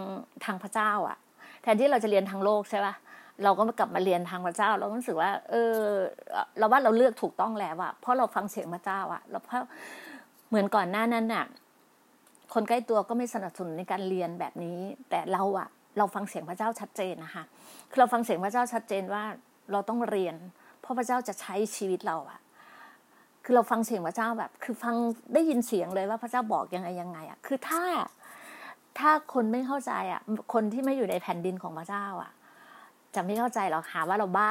[0.44, 1.16] ทางพระเจ้าอะ
[1.62, 2.94] แทนที่เราจะเรียนทางโลกใช่ปะ
[3.42, 5.76] เราก็มากลับมาเรียนทางพระเจ้า เราก็รู้สึกว่า เออ
[6.58, 9.64] เราว่าเราเลือกถูกต้องแล้วอะเพราะเราฟังเสียงพระเจ้าอะเราเพราะ
[10.48, 11.44] เหมือนก่อนหน้านั้นน่ะ
[12.54, 14.78] คนใกล้ตัวก็ไม่สนับสนุนในการเรียนแบบนี้
[15.10, 15.68] แต่เราอะ
[15.98, 17.44] เราฟังเสียงพระเจ้าชัดเจนนะคะ
[17.90, 19.24] คือเราฟังเสียงพระเจ้าชัดเจนว่า
[19.72, 20.36] เราต้องเรียน
[20.80, 22.40] เพราะพระเจ้าจะใช้ชีวิตเราอะ
[23.44, 24.94] คือเราฟังเสียงพระเจ้าแบบ คือฟัง
[25.34, 27.82] ได้ยินเสียงเลยว่าพระเจ้าบอกยังไงยังไงอะคือถ้า
[28.98, 30.20] ถ้าคนไม่เข้าใจอะ
[30.52, 32.32] คนที่ไม่อยู่ในแผ่นดินของพระเจ้าอะ
[33.16, 34.50] จะไม่เข้าใจหรอกหาว่าเราบ้า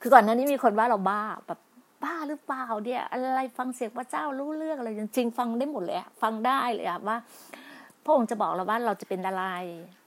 [0.00, 1.60] คือก่อนหน้านี้มีคนว่าเราบ้าแบบ
[2.04, 7.16] บ้าหรือเปล่าเนี่ยอะไรฟังเสียงพระเจ้ารู้เรื่องอะไรจริงๆฟังได้หมดเลยฟังได้เลยอะว่า
[8.04, 9.44] พระองค์จะบอกเราว่าเราจะเป็นอะไร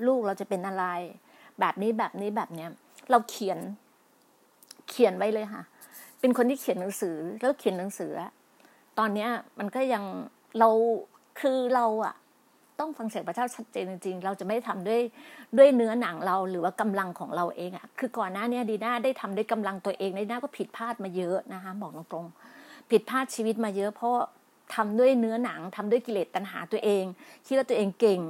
[0.08, 0.86] ลูกเราจะเป็นอะไร
[1.60, 2.69] แบบนี้แบบนี้แบบเนี้ย
[3.12, 3.60] เราเขียน
[4.89, 5.63] เขียนไว้เลยค่ะ
[6.19, 8.12] เป็นคนที่เขียนหนังสือแล้วเขียนหนังสือ
[8.99, 9.29] ตอนเนี้ย
[9.60, 10.03] มันก็ยัง
[10.60, 10.69] เรา
[11.39, 12.15] คือเราอะ
[12.79, 15.01] ต้องฟังเสียงพระเจ้าชัดเจนจริงๆ เราจะไม่ทำด้วย
[15.57, 24.15] ด้วยเนื้อหนังเราหรือว่ากำลังของเราเองอะคือก่อนหน้านี้ดีน่าได้ทำด้วยกำลังตัวเองดีน่าก็ผิดพลาดมาเยอะนะคะบอกตรงๆผิดพลาดชีวิตมาเยอะ เพราะ
[24.75, 27.03] ทำด้วยเนื้อหนังทำด้วยกิเลสตัณหาตัวเอง
[27.47, 28.21] คิดว่าตัวเองเก่ง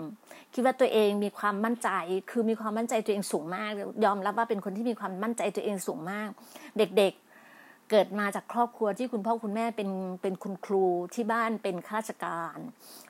[0.53, 1.89] คิดว่าตัวเองมีความมั่นใจ
[2.31, 3.71] คือมีความมั่นใจตัวเองสูงมาก
[4.05, 6.29] ยอมรับว่าเป็นคนที่มีความมั่นใจตัวเองสูงมาก
[6.77, 9.89] เด็กๆเกิดมาจากครอบครัวที่คุณพ่อคุณแม่เป็น
[10.21, 12.57] เป็นคุณครูที่บ้านเป็นข้าราชการ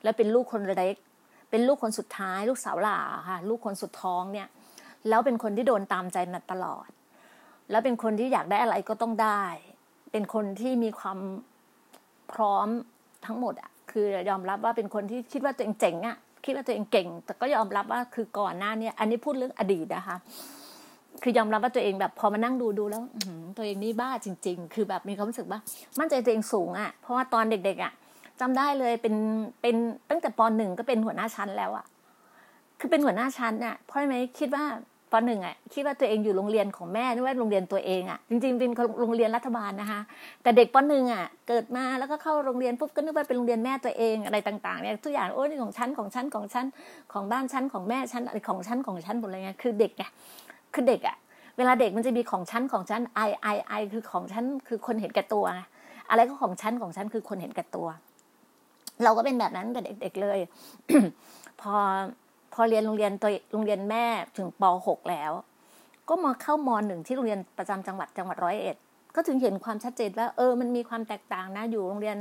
[0.04, 0.96] และเป็นลูกคนเล็ก
[1.54, 4.48] เป็นลูกคนสุดท้าย ลูกสาวหล่าค่ะ ลูกคนสุดท้องเนี่ย
[5.10, 6.88] แล้วเป็นคนที่โดนตามใจมาตลอด
[7.72, 9.44] แล้วเป็นคนที่อยากได้อะไรก็ต้องได้
[10.12, 11.20] เป็นคนที่มีความ
[12.34, 12.68] พร้อม
[13.26, 20.18] ทั้งหมดอะคือยอมรับว่าเป็นคนที่คิดว่าตัวเองเจ๋งอะคิดว่าตัวเองเก่ง แต่ก็ยอมรับว่าคือก่อนหน้านี้อันนี้พูดเรื่องอดีตนะคะ
[21.24, 23.04] คือยอมรับว่าตัวเองแบบพอมานั่งดูดูแล้ว
[23.58, 25.60] ตัวเองนี่บ้าจริง ๆ คือแบบมีความรู้สึกว่า
[26.00, 27.94] มั่นใจตัวเองสูงอะ เพราะว่าตอนเด็กๆอะ
[28.40, 29.16] จำได้เลยเป็น
[29.62, 29.76] เป็น
[30.10, 31.86] ตั้งแต่ปหนึ่งก็เป็นหัวหน้าชั้นแล้วอะ
[32.80, 34.66] คือเป็นหัวหน้าชั้นเนี่ยเพราะไหมคิดว่า
[35.12, 40.02] ปหนึ่งอะคิดว่าตัวเองอยู่โรงเรียนของแม่นึกว่าโรงเรียนตัวเองอะจริงๆเป็นโรงเรียนรัฐบาลนะคะ
[40.44, 46.66] แต่เด็กปหนึ่งอะเกิดมาแล้วก็เข้าโรงเรียนปุ๊บก็นึกว่าเป็นโรงเรียนแม่ตัวเองอะไรต่างๆเนี่ยทุกอย่างโอ้นี่ของชั้นของชั้นของชั้น
[47.14, 50.04] ของบ้านชั้นของแม่ชั้นอะไรของชั้นของชั้นหมดเลยไงคือเด็กไง
[50.74, 51.16] คือเด็กอะ
[51.58, 55.46] เวลาเด็กมันจะมีของชั้นของชั้นไอไอไอคือของชั้นคือคนเห็นแก่ตัว
[56.10, 57.88] อะไรก็ของชั้นของชั้นคือคนเห็นแก่ตัว
[59.04, 60.40] เราก็เป็นแบบนั้นแต่เด็กๆเลย
[61.62, 61.74] พอ
[62.54, 64.06] พอเรียนโรงเรียนตัวโรงเรียนแม่
[64.38, 65.32] ถึงป .6 แล้ว
[66.10, 68.78] ก็มาเข้ามหนึ่งที่โรงเรียนประจำจังหวัดจังหวัดร้อยเอ็ด
[69.16, 72.18] ก็ถึงเห็นความชัดเจนว่าเออมันมีความแตกต่างนะ อยู่โรงเรียน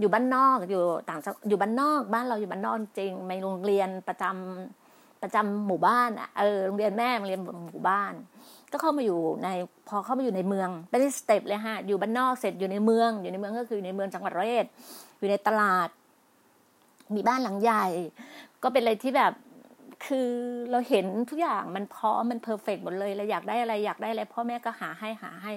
[0.00, 7.40] อยู่บ้านนอกอยู่ต่างอยู่บ้านนอกบ้านเราอยู่บ้านนอกจริงในโรงเรียนประจำประจำหมู่บ้านอะเออโรงเรียนแม่โรงเรียน
[7.70, 8.12] หมู่บ้าน
[8.72, 9.48] ก็เข้ามาอยู่ใน
[9.88, 14.66] พอเข้ามาอยู่ในเมืองเป็น step เลยฮะอยู่บ้านนอกเสร็จอยู่ในเมือง อยู่ในเมืองก็คืออยู่ในเมืองจังหวัดร้อยเอ็ด
[15.18, 15.88] อยู่ในตลาด
[17.14, 17.86] มีบ้านหลังใหญ่
[18.62, 19.32] ก็เป็นอะไรที่แบบ
[20.06, 20.30] คือ
[20.70, 25.52] เราเห็นทุกอย่างมันพร้อมมัน perfect หมดเลยเราอยากได้อะไรอยากได้อะไรพ่อแม่ก็หาให้หาให้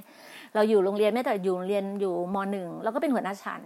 [0.55, 3.61] เราอยู่โรงเรียนแม้แต่อยู่โรงเรียนอยู่มหนึ่งเราก็เป็นหัวหน้าชั้น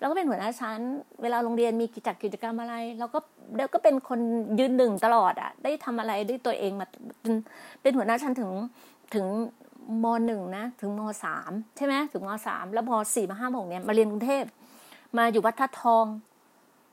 [0.00, 0.78] เราก็เป็นหัวหน้าชั้น
[1.22, 3.18] เวลาโรงเรียนมีกิจกิจกรรมอะไร เราก็
[3.54, 4.20] เดี๋ยวก็เป็นคน
[4.58, 6.86] ยืนหนึ่งตลอดอะ ได้ทำอะไรด้วยตัวเองมา
[7.82, 8.50] เป็นหัวหน้าชั้นถึง
[9.14, 9.26] ถึง
[10.04, 14.44] มหนึ่งนะถึงมสามใช่ไหมถึงมสามแล้วมสี่มาห้าหกเนี่ยมาเรียนกรุงเทพ
[15.16, 16.06] มาอยู่วัดทัดทอง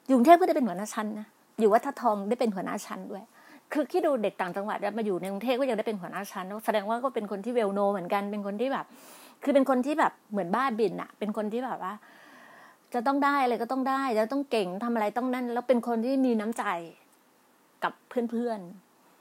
[0.07, 1.27] อยู่กรุงเทพก็ได้เป็นหัวหน้าชั้นนะ
[1.59, 3.23] อยู่วัดทัดทองได้เป็นหัวหน้าชั้นด้วย
[3.73, 8.85] คือคิดดูเด็กต่างจังหวัดมาอยู่ในกรุงเทพก็ยังได้เป็นหัวหน้าชั้นแสดงว่าก็เป็นคนที่เวลโนเหมือนกันเป็นคนที่แบบ
[9.43, 11.93] คือเป็นคนที่แบบเหมือนบ้าบินอะเป็นคนที่แบบว่า
[12.93, 16.63] จะต้องได้อะไรก็ต้องได้จะต้องเก่งทำอะไรต้องนั่น แล้วเป็นคนที่มีน้ำใจ
[17.83, 18.59] กับเพื่อน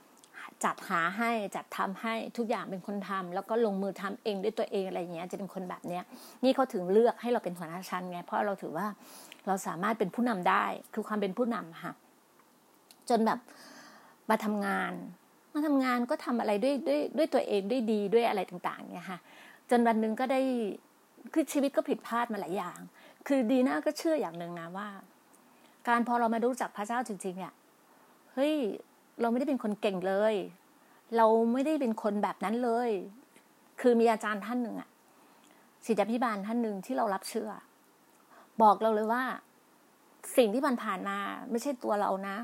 [0.03, 6.05] ๆจัดหาให้จัดทำให้ทุกอย่างเป็นคนทำแล้วก็ลงมือทำเองด้วยตัวเองอะไรอย่างเงี้ย จะเป็นคนแบบเนี้ย
[6.45, 8.87] นี่เขาถึงเลือกให้เราเป็นหัวหน้าชั้นไงเพราะเราถือว่า
[9.47, 11.93] เราสามารถเป็นผู้นำได้ คือความเป็นผู้นำค่ะ
[13.09, 13.39] จนแบบ
[14.31, 14.93] มาทำงาน
[15.55, 19.19] มาทำงานก็ทำอะไรด้วยด้วยด้วยตัวเองด้วยดีด้วยอะไรต่างๆเนี่ยค่ะ
[19.71, 20.41] จนวันหนึ่งก็ได้
[21.35, 22.79] คือชีวิตก็ผิดพลาดมาหลายอย่าง
[23.27, 24.89] คือดีน่าก็เชื่ออย่างหนึ่งนะว่า
[25.89, 27.55] การพอเรามารู้จักพระเจ้าจริงๆเนี่ย
[28.35, 28.55] เฮ้ย
[29.21, 30.35] เราไม่ได้เป็นคนเก่งเลย
[31.17, 32.91] เราไม่ได้เป็นคนแบบนั้นเลย
[33.81, 34.89] คือมีอาจารย์ท่านหนึ่งอะ
[35.87, 37.51] ศิษยาพิบาลท่านหนึ่งที่เรารับเชื่อ
[38.63, 39.23] บอกเราเลยว่า
[40.37, 41.17] สิ่งที่มันผ่านมา
[41.51, 42.37] ไม่ใช่ตัวเรานะ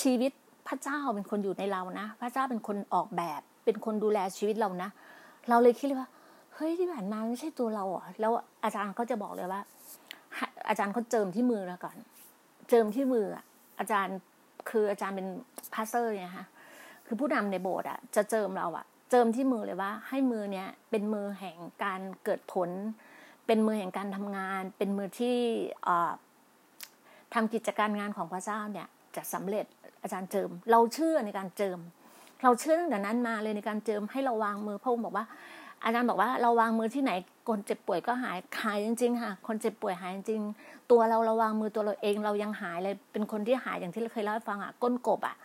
[0.00, 0.32] ชีวิต
[0.68, 4.88] พระเจ้าเป็นคนอยู่ในเรานะ พระเจ้าเป็นคนออกแบบ เป็นคนดูแลชีวิตเรานะ
[5.48, 6.10] เราเลยคิดเลยว่า
[6.54, 8.32] เฮ้ยที่ผ่านมาไม่ใช่ตัวเราอะแล้ว
[8.64, 9.60] อาจารย์เขาจะบอกเลยว่า
[10.68, 11.96] อาจารย์เขาเจิมที่มือแล้วก่อน
[12.68, 13.26] เจิมที่มือ
[13.78, 14.16] อาจารย์
[14.70, 15.26] คืออาจารย์เป็น
[15.74, 16.46] พาสเตอร์เนี่ยค่ะ
[17.06, 22.70] คือผู้นำในโบสถ์อะจะเจิมเราอะ เจิมที่มือเลยว่า ให้มือเนี้ยเป็นมือแห่งการเกิดผล
[23.46, 25.38] เป็นมือแห่งการทำงาน เป็นมือที่
[27.34, 29.66] ทำกิจการงานของพระเจ้าเนี่ยจะสำเร็จ
[30.02, 31.78] อาจารย์เจิม เราเชื่อในการเจิม
[32.42, 35.24] เราเชื่อตั้งแต่นั้นมาเลยในการเจิมให้เราวางมือพระองค์บอกว่า
[35.84, 37.12] อาจารย์บอกว่าเราวางมือที่ไหน
[37.48, 40.42] คนเจ็บป่วยก็หายหายจริง ๆ ค่ะ คนเจ็บป่วยหายจริง
[40.90, 45.36] ตัวเราเราวางมือตัวเราเองเรายังหายเลยเป็นคนที่หายอย่างที่เราเคยเล่าให้ฟังอะก้นกบอะ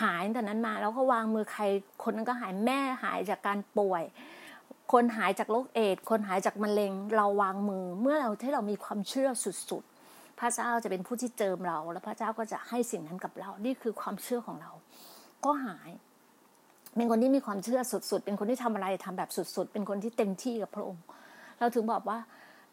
[0.00, 1.62] หายตั้งแต่นั้นมาแล้วก็วางมือใคร
[2.02, 4.02] คนนั้นก็หายแม่หายจากการป่วย
[4.92, 14.72] คนหายจากโรคเอดคนหายจากมะเร็ง เราวางมือ เมื่อเราที่เรามีความเชื่อสุดๆ พระเจ้าจะเป็นผู้ที่เจิมเรา แล้วพระเจ้าก็จะให้สิ่งนั้นกับเรา นี่คือความเชื่อของเรา
[15.44, 15.90] ก็หาย
[16.96, 21.04] เป็นคนที่มีความเชื่อสุดๆ เป็นคนที่ทำอะไรทำแบบสุดๆ เป็นคนที่เต็มที่กับพระองค์
[21.58, 22.18] เราถึงบอกว่า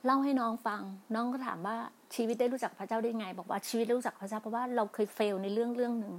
[0.05, 0.81] เล่าให้น้องฟัง
[1.15, 1.77] น้องก็ถามว่า
[2.15, 6.13] ชีวิตได้รู้จักพระเจ้าได้ไง บอกว่าชีวิตได้รู้จักพระเจ้าเพราะว่าเราเคยเฟลในเรื่องเรื่องหนึ่ง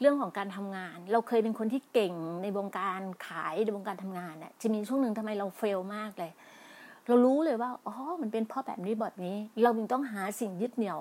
[0.00, 6.32] เรื่องของการทำงาน เราเคยเป็นคนที่เก่งในวงการขายในวงการทำงานเนี่ยจะมีช่วงหนึ่งทำไมเราเฟลมากเลย
[7.06, 10.98] เรารู้เลยว่าอ๋อมันเป็นพราะแบบนี้แบบนี้ เราจึงต้องหาสิ่งยึดเหนี่ยว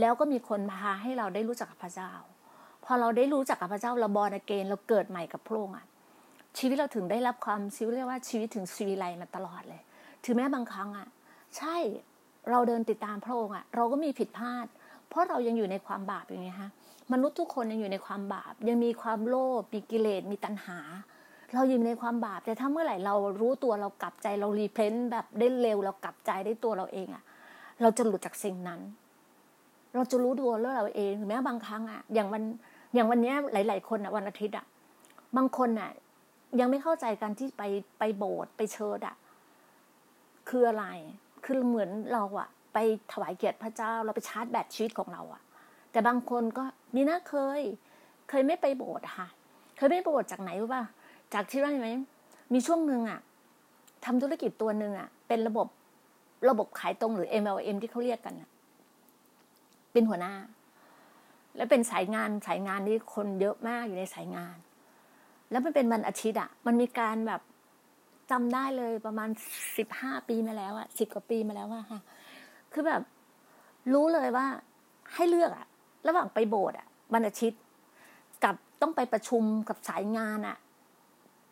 [0.00, 2.12] แล้วก็มีคนพาให้เราได้รู้จักกับพระเจ้า
[2.84, 5.86] พอเราได้รู้จักกับพระเจ้าเราบอลเกนเราเกิดใหม่กับพระองค์อะ
[6.58, 9.80] ชีวิตเราถึงได้รับความชีวิตเรียกว่าชีวิตถึงชีวิไลมาตลอดเลย
[10.24, 11.08] ถึงแม้บางครั้งอะ
[11.56, 11.76] ใช่
[12.50, 14.66] เราเดินติดตามพระองค์อะ เราก็มีผิดพลาด
[15.08, 16.70] เพราะเรายังอยู่ในความบาปอย่างนี้ฮะ
[17.12, 20.78] มนุษย์ทุกคนยังอยู่ในความบาป ยังมีความโลภมีกิเลสมีตัณหา
[21.54, 27.22] เราอยู่ในความบาป แต่ถ้าเมื่อไหร่เรารู้ตัวเรากลับใจเรารีเพนแบบได้เร็วเรากลับใจได้ตัวเราเองอะ
[27.82, 28.80] เราจะหลุดจากสิ่งนั้น
[29.94, 32.42] เราจะรู้ตัวเราเองแม้บางครั้งอะอย่างวัน
[32.94, 34.66] อย่างวันนี้หลาย ๆ คนอะวันอาทิตย์อะ
[35.36, 35.90] บางคนอะ
[36.60, 37.62] ยังไม่เข้าใจการที่ไป
[37.98, 39.16] ไปโบสถ์ไปเชิดอะ
[40.48, 40.86] คืออะไร
[41.44, 42.78] คือเหมือนเราอะไป
[43.12, 45.42] ถวายเกียรติพระเจ้า เราไปชาร์จแบตชีวิตของเราอะ
[45.92, 47.60] แต่บางคนก็นี่นะเคย
[48.28, 49.26] เคยไม่ไปโบสถ์ค่ะ
[49.76, 50.82] เคยไม่โบสถ์จากไหนรู้ป่ะ
[51.34, 51.88] จากที่ว่าไหม
[52.52, 53.20] มีช่วงหนึ่งอะ
[54.04, 55.66] ทำธุรกิจตัวหนึ่งอะเป็นระบบ
[56.48, 58.50] ระบบขายตรงหรือ MLM ที่เขาเรียกกันอะ
[59.92, 60.34] เป็นหัวหน้า
[61.56, 64.56] แล้วเป็นสายงานสายงานนี้คนเยอะมากอยู่ในสายงาน
[65.50, 67.40] แล้วมันเป็นวันอาทิตย์อะมันมีการแบบ
[68.30, 69.28] จำได้เลยประมาณ
[69.76, 72.00] สิบห้าปีมาแล้วอะสิบกว่าปีมาแล้วอะค่ะ
[72.72, 73.02] คือแบบ
[73.92, 74.46] รู้เลยว่า
[75.14, 75.66] ให้เลือกอะ
[76.06, 77.60] ระหว่างไปโบสถ์อะวันอาทิตย์
[78.44, 80.56] กับต้องไปประชุมกับสายงานอะ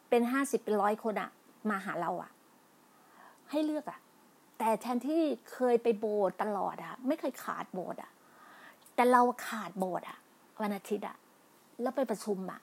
[0.09, 1.31] เป็นห้าสิบเป็นร้อยคนอะ
[1.71, 2.31] มาหาเราอะ
[3.51, 4.01] ให้เลือกอะ
[4.59, 8.11] แต่แทนที่เคยไปโบสถ์ตลอดอะ ไม่เคยขาดโบสถ์อะ
[8.95, 10.19] แต่เราขาดโบสถ์อะ
[10.63, 11.17] วันอาทิตย์อะ
[11.83, 12.61] แล้วไปประชุมอะ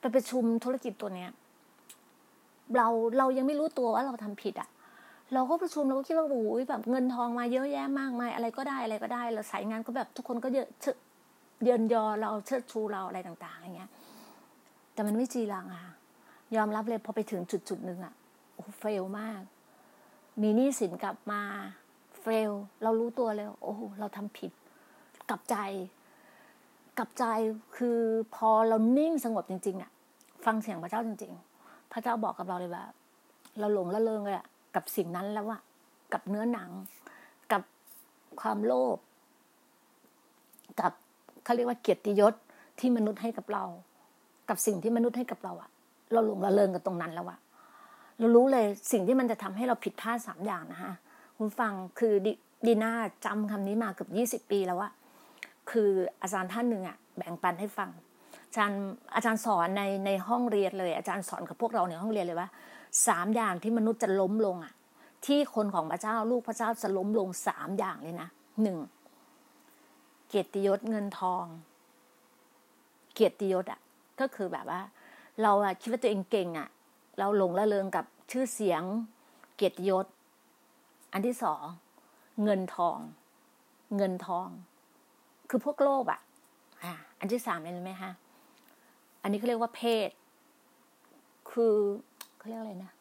[0.00, 1.30] ไปประชุมธุรกิจตัวเนี้ย
[2.76, 4.68] เราเรายังไม่รู้ตัวว่าเราทำผิดอะ
[5.34, 10.68] เราก็ประชุมเราก็คิดว่าโอ้ยแบบเงินทองมาเยอะแยะมากมายอะไรก็ได้อะไรก็ได้เราสายงานก็แบบทุกคนก็เยอะ
[11.64, 13.90] เยินยอเราเชิดชูเราอะไรต่าง ๆ อย่างเงี้ย
[14.92, 15.84] แต่มันไม่จีรังอะ
[16.56, 18.14] ยอมรับเลยพอไปถึงจุดจุดหนึ่งอะ
[18.54, 19.42] โอ้เฟลมาก
[20.42, 21.42] มีหนี้สินกลับมา
[22.20, 24.52] เฟลเรารู้ตัวเลย โอ้เราทำผิด
[25.30, 25.56] กลับใจ
[26.98, 27.24] กลับใจ
[27.76, 27.98] คือ
[28.34, 29.90] พอเรานิ่งสงบจริงๆอะ
[30.44, 32.84] ฟังเสียงพระเจ้าจริง ๆ พระเจ้าบอกกับเราเลยว่า
[33.58, 35.60] เราหลงละเลงเลยอะ กับสิ่งนั้นแล้วอะ
[36.12, 36.70] กับเนื้อหนัง
[37.52, 37.62] กับ
[38.40, 38.96] ความโลภ
[40.80, 40.92] กับ
[41.44, 42.34] เขาเรียกว่าเกียรติยศ
[42.78, 43.64] ที่มนุษย์ให้กับเรา
[44.48, 45.70] กับสิ่งที่มนุษย์ให้กับเราอะ
[46.12, 47.38] เราหลงละเลงกับตรงนั้นแล้วอะ
[48.18, 50.92] เรารู้เลยสิ่งที่มันจะทำให้เราผิดพลาดสามอย่างนะคะ
[51.36, 52.14] คุณฟังคือ
[52.66, 52.92] ดีน่า
[53.24, 54.92] จำคำนี้มาเกือบยี่สิบปีแล้วอะ
[55.70, 55.90] คือ
[56.22, 57.90] อาจารย์ท่านหนึ่งอะแบ่งปันให้ฟัง
[58.46, 58.82] อาจารย์
[59.14, 62.48] อาจารย์สอนในในห้องเรียนเลย อาจารย์สอนกับพวกเราในห้องเรียนเลยว่า
[63.06, 64.74] สามอย่างที่มนุษย์จะล้มลงอะ
[65.26, 68.28] ที่คนของพระเจ้าลูกพระเจ้าจะล้มลงสามอย่างเลยนะ
[68.62, 68.78] หนึ่ง
[70.28, 71.44] เกียรติยศเงินทอง
[73.14, 73.80] เกียรติยศอะ
[74.20, 74.80] ก็คือแบบว่า
[75.42, 76.68] เราอะคิดว่าตัวเองเก่งอะ
[77.18, 78.82] เราหลงละเลงกับชื่อเสียง
[79.56, 80.06] เกียรติยศ
[81.12, 81.64] อันที่สอง
[82.44, 82.98] เงินทอง
[83.96, 84.48] เงินทอง
[85.50, 86.20] คือพวกโลภอะ
[86.84, 88.10] อ่าอันที่สามเลยไหมคะ
[89.22, 90.10] อันนี้เขาเรียกว่าเพศ
[91.50, 91.74] คือ
[92.40, 92.92] เขาเรียกอะไรนะ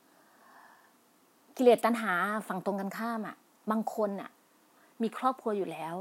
[1.58, 2.13] กิเลสตัณหา
[2.47, 3.36] ฝั่งตรงกันข้ามอะ
[3.71, 4.30] บางคนอะ
[5.02, 5.95] มีครอบครัวอยู่แล้ว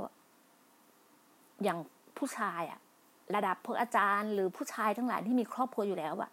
[1.62, 1.78] อย่าง
[2.16, 2.78] ผู้ชายอะ
[3.34, 6.30] ระดับพวกอาจารย์ หรือผู้ชายทั้งหลายที่มีครอบครัวอยู่แล้วอะ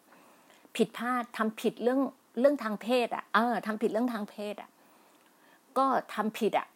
[0.75, 1.99] ผิดพลาดทำผิดเรื่อง
[2.39, 4.69] เรื่องทางเพศอะเออทำผิดเรื่องทางเพศอะ
[5.77, 6.67] ก็ทำผิดอะ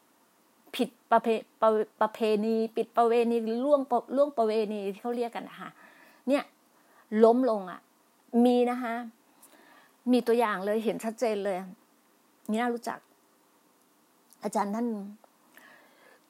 [0.75, 1.27] ผิดประเพ
[1.61, 1.69] ประ
[2.01, 3.81] ประเพณีปิดประเวณีล่วง
[4.15, 5.69] ล่วงประเวณีที่เขาเรียกกันนะคะ
[6.27, 6.43] เนี่ย
[7.23, 7.79] ล้มลงอะ
[8.45, 8.95] มีนะคะ
[10.11, 11.57] มีตัวอย่างเลยเห็นชัดเจนเลย
[12.49, 12.99] มีน่ารู้จัก
[14.43, 14.87] อาจารย์ท่าน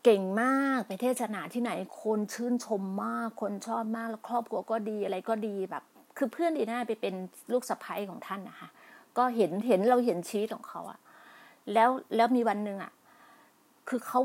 [0.03, 1.71] เก่งมากไปเทศนาที่ไหน
[2.03, 5.83] คนชื่นชมมาก คนชอบมากแล้วครอบครัวก็ดีอะไรก็ดีแบบ
[6.17, 7.13] คือเพื่อนดีน่าไปเป็น
[7.51, 8.69] ลูกสะใภ้ของท่านนะคะ
[9.17, 10.99] ก็เห็นเห็นเราเห็นชีวิตของเขาอะ
[11.73, 12.91] แล้วแล้วมีวันหนึ่งอะ
[13.89, 14.21] คือเขา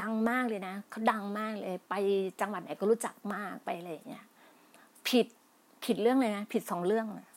[0.00, 1.94] ดังมากเลยนะเขาดังมากเลย ไป
[2.40, 4.24] จังหวัดไหนก็รู้จักมากไปอะไรอย่างเงี้ย
[5.08, 5.26] ผิด
[5.84, 7.28] ผิดเรื่องเลยนะผิดสองเรื่องนะ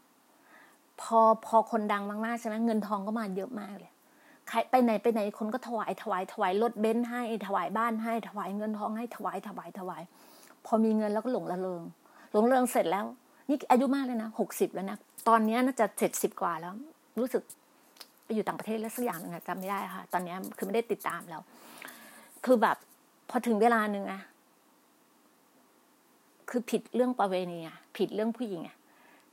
[1.01, 3.91] พอพอคนดังมากๆใช่ไหมเงินทองก็มาเยอะมากเลย
[4.49, 10.03] ใครไปไหนไปไหนคนก็ถวายถวายถวายรถเบนซ์ให้ถวายบ้านให้ถวายเงินทองให้ถวายถวายถวาย
[10.65, 11.83] พอมีเงินแล้วก็หลงละเริง
[12.31, 13.05] หลงละเริงเสร็จแล้ว
[13.49, 16.73] นี่อายุมากเลยนะหกสิบแล้วนะตอนนี้น่าจะเจ็ดสิบกว่าแล้ว
[17.19, 17.41] รู้สึก
[18.25, 21.41] ไปอยู่ต่างประเทศแล้วสักอย่างหนึ่งจำไม่ได้ค่ะ ตอนนี้คือไม่ได้ติดตามแล้ว
[22.45, 22.77] คือแบบ
[23.29, 24.21] พอถึงเวลาหนึ่งอะ
[26.49, 28.77] คือผิดเรื่องประเวณีอะผิดเรื่องผู้หญิงอะ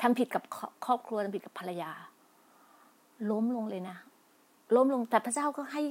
[0.02, 0.42] ทำผิดกับ
[0.84, 1.90] ครอบครัวทำผิดกับภรรยา
[3.30, 3.96] ล้มลงเลยนะ
[4.74, 5.82] ล้มลงแต่พระเจ้าก็ให้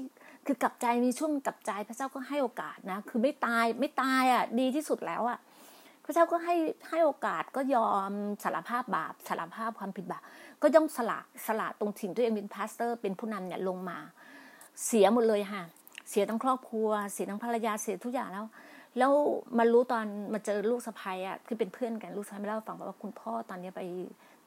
[0.46, 5.40] คือกลับใจมีช่วงกลับใจ พระเจ้าก็ให้โอกาสนะ คือไม่ตายไม่ตายอะ ดีที่สุดแล้วอะ
[6.04, 6.56] พระเจ้าก็ให้
[6.90, 8.12] ให้โอกาสก็ยอม
[8.44, 10.22] สารภาพบาปสารภาพความผิดบาป
[10.62, 13.98] ก็ยอมสละสละตรงที่ตัวเองเป็น pastor เป็นผู้นำเนี่ยลงมา
[14.86, 15.64] เสียหมดเลยค่ะ
[16.10, 18.46] เสียทั้งครอบครัว เสียทั้งภรรยาเสียทุกอย่างแล้ว
[18.98, 19.12] แล้ว
[19.58, 23.82] มารู้ตอนมาเจอลูกสะพ้ายอะคือเป็นเพื่อนกันลูกสะพ้ายไม่เล่าฟังว่าคุณพ่อตอนนี้ไป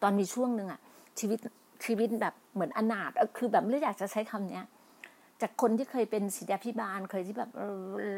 [0.03, 0.81] ตอนมีช่วงหนึ่งอะ
[1.19, 1.39] ชีวิต
[1.85, 4.65] ชีวิตแบบเหมือนอนาถคือแบบไม่อยากจะใช้คำเนี้ย
[5.41, 7.51] จากคนที่เคยเป็นศิษยาพิบาลเคยที่แบบ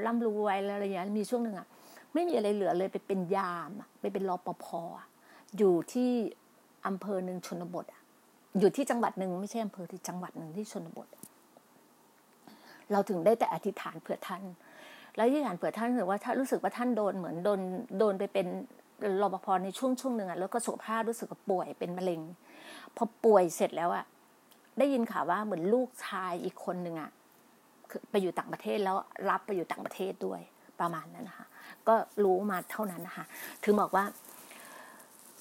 [0.07, 1.67] ร่ำรวยอะไรอย่างเงี้ยมีช่วงหนึ่งอะ
[2.15, 4.67] ไม่มีอะไรเหลือเลยไปเป็นยามไปเป็นรอปภ
[5.59, 6.11] อยู่ที่
[6.87, 8.03] อำเภอหนึ่งชนบทอะ
[8.59, 11.09] อยู่ที่จังหวัดหนึ่งไม่ใช่อำเภอที่จังหวัดหนึ่งที่ชนบท
[12.93, 14.43] เราถึงได้แต่อธิษฐานเผื่อท่าน
[15.17, 17.61] แล้วอธิษฐานเผื่อท่านรู้สึกว่าถ้ารู้สึกว่าท่านโดนเหมือนโดน
[17.99, 18.47] โดนไปเป็น
[19.23, 22.21] รปภในช่วงช่วงหนึ่งอะแล้วก็สุขภาพรู้สึกว่าป่วยเป็นมะเร็ง
[22.97, 24.05] พอป่วยเสร็จแล้วอะ
[24.79, 27.11] ได้ยินข่าวว่าเหมือนลูกชายอีกคนหนึ่งอะ
[28.11, 28.97] ไปอยู่ต่างประเทศแล้ว
[29.31, 30.41] รับไปอยู่ต่างประเทศด้วย
[30.81, 31.47] ประมาณนั้นนะคะ
[31.89, 31.95] ก็
[32.25, 33.25] รู้มาเท่านั้นนะคะ
[33.65, 34.05] ถึงบอกว่า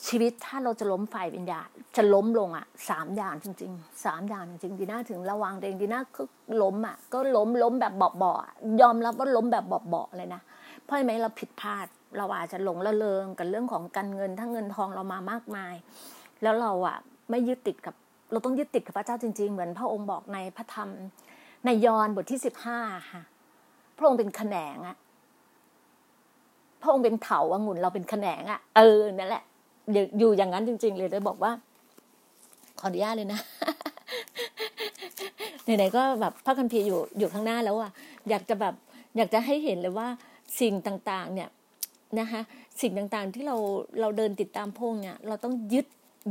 [0.08, 6.24] ชีวิตถ้าเราจะล้มฝ่ายวิญญาณจะล้มลงอะสามอย่างจริงๆสามอย่างจริงดีน่าถึงระวังเองดีน่าก็
[6.62, 10.42] ล้มอะก็ล้มล้มแบบเบาๆยอมรับว่าล้มแบบเบาๆเลยนะ
[10.84, 15.76] เพราะไหมเราผิดพลาดเราอาจจะหลงละเลงกับเรื่องของการเงินถ้าเงินทองเรามามากมาย
[16.42, 16.98] แล้วเราอะ
[17.30, 17.96] ไม่ยึดติดกับ
[18.32, 20.90] เราต้องยึดติดกับพระเจ้าจริง ๆ เหมือนพระองค์บอกในพระธรรม
[21.66, 22.80] ในยอห์นบทที่สิบห้า
[23.12, 23.22] ค่ะ
[23.98, 24.98] พระองค์เป็นแขนงอะ
[26.82, 29.44] พระองค์เป็นเถาองุ่นเราเป็นแขนงอะเออนั่นแหละ
[30.20, 31.52] อยู่อย่างนั้นจริง ๆ เลยเลยบอกว่า
[32.80, 33.40] ขออนุญาตเลยนะ
[35.64, 37.92] ไหนๆก็แบบพระคัมภีร์อยู่อยู่ข้างหน้าแล้วอะ
[38.30, 38.74] อยากจะแบบ
[39.18, 40.08] อยากจะให้เห็นเลยว่า
[40.60, 41.50] สิ่งต่างๆ เนี่ย
[42.20, 42.42] นะคะ
[42.82, 43.56] สิ่งต่างๆที่เรา
[44.00, 45.86] เราเดินติดตามพงเนี่ย เราต้องยึด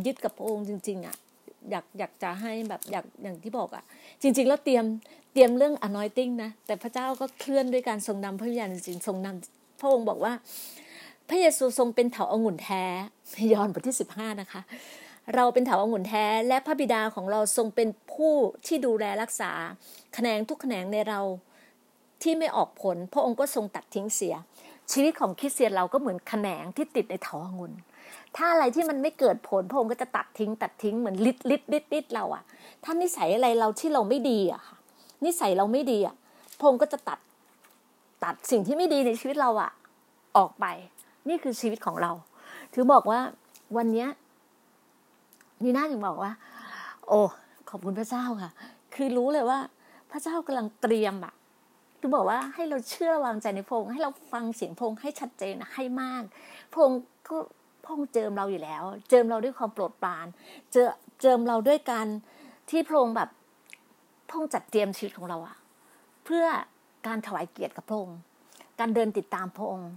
[0.06, 1.16] ยึดกับพระองค์จริง ๆ อะ
[1.70, 3.84] อยากอยากจะให้แบบอยากอย่างที่บอกอะ
[4.22, 4.84] จริง ๆ แล้วเตรียม
[5.32, 10.32] เตรียมเรื่อง anointing นะแต่พระเจ้าก็เคลื่อนด้วยการทรงนำพระวิญญาณจริงทรงนำพระองค์บอกว่า
[11.28, 12.84] พระเยซูทรงเป็นเถาองุ่นแท้
[13.52, 14.60] ยอห์นบทที่สิบห้านะคะ
[15.34, 18.34] เราเป็นเถาองุ่นแท้และพระบิดาของเราทรงเป็นผู้
[18.66, 19.52] ที่ดูแลรักษา
[20.14, 21.20] แขนงทุกแขนงในเรา
[22.22, 24.34] ที่ไม่ออกผล พระองค์ก็ทรงตัดทิ้งเสีย
[24.92, 27.72] ชีวิตของคริสเตียนเราก็เหมือนแขนงที่ติดในเถาองุ่น
[28.36, 32.42] ถ้าอะไรที่มันไม่เกิดผลพระองค์ก็จะตัดทิ้ง ตัดทิ้งเหมือนลิดลิดลิดลิดเราอะ
[32.84, 34.76] ถ้านิสัยอะไรเราที่เราไม่ดีอะค่ะ
[35.24, 36.14] นิสัยเราไม่ดีอะ
[36.58, 37.18] พระองค์ก็จะตัด
[38.24, 39.70] ตัดสิ่งที่ไม่ดีในชีวิตเราอะ
[40.36, 40.66] ออกไป
[41.28, 42.12] นี่คือชีวิตของเรา
[42.72, 43.20] ถือบอกว่า
[43.76, 44.08] วันเนี้ย
[45.62, 46.32] นีน่าถึงบอกว่า
[47.08, 47.20] โอ้
[47.68, 48.50] ขอบคุณพระเจ้าค่ะ
[48.94, 49.58] คือรู้เลยว่า
[50.10, 51.34] พระเจ้ากำลังเตรียมอะ
[52.00, 56.22] คือบอกว่าให้เราเชื่อวางใจในพงให้เราฟังเสียงพงให้ชัดเจนให้มาก
[56.74, 56.90] พง
[57.28, 57.36] ก็
[57.86, 60.26] พงเจิมเราอยู่แล้ว เจิมเราด้วยความโปรดปราน
[60.72, 60.86] เจอ
[61.20, 62.06] เจิมเราด้วยการ
[62.70, 63.28] ที่พงแบบ
[64.30, 65.56] พงจัดเตรียมชีวิตของเราอะ
[66.24, 66.44] เพื่อ
[67.06, 68.08] การถวายเกียรติกับพง
[68.78, 69.92] การเดินติดตามพระองค์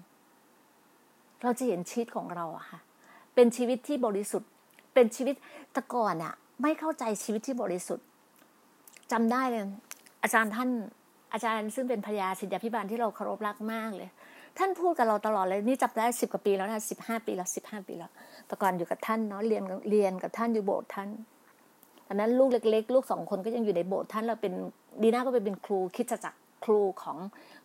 [1.42, 2.80] เราจะเห็นชีวิตของเราอะค่ะ
[3.36, 4.50] เป็นชีวิตที่บริสุทธิ์
[4.94, 5.36] เป็นชีวิต
[5.76, 8.06] ตะก่อนอะไม่เข้าใจชีวิตที่บริสุทธิ์
[9.12, 9.62] จำได้เลย
[10.24, 10.70] อาจารย์ท่าน
[11.34, 14.10] อาจารย์ซึ่งเป็นพยาศิษยาพิบาลที่เราเคารพรักมากเลย
[14.58, 18.12] ท่านพูดกับเราตลอดเลยนี่จับได้สิบกว่าปีแล้วนะสิบห้าปีแล้วสิบห้าปีแล้ว
[18.48, 21.10] แต่ก่อนอยู่กับท่านเนาะเรียนเรียนกับท่านอยู่โบสถ์ท่าน
[22.08, 24.54] ตอนนั้นลูกเล็ก ๆ ลูกสองคนก็ยังอยู่ในโบสถ์ท่านเราเป็น
[25.04, 26.36] ดีน่าก็ไปเป็นครูคิดจัก
[26.66, 27.18] ครูของ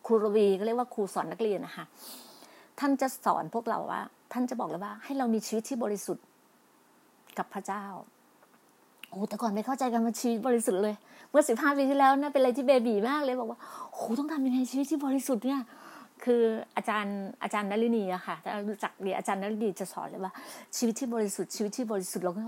[0.07, 1.85] ครูรวีก็เรียกว่าครูสอนนักเรียนนะคะ
[2.81, 4.01] ท่านจะสอนพวกเราว่า
[4.33, 6.25] ท่านจะบอกเลยว่า ให้เรามีชีวิตที่บริสุทธิ์
[7.39, 7.85] กับพระเจ้า
[9.11, 10.95] โอ้แต่ก่อนไม่เข้าใจกันว่าชีวิตบริสุทธิ์เลย
[11.31, 13.59] เมื่อสิบห้าปีที่แล้วนะเป็นอะไรที่เบบีมากเลยบอกว่า
[13.93, 15.61] โอ้ต้องทำยังไงชีวิตที่บริสุทธิ์เนี่ย
[16.25, 16.43] คือ
[16.77, 20.33] อาจารย์อาจารย์นลินีอะค่ะถ้ารู้จักเรียอาจารย์นลินีจะสอนเลยว่า
[20.77, 22.41] ชีวิตที่บริสุทธิ์ชีวิตที่บริสุทธิ์เราก็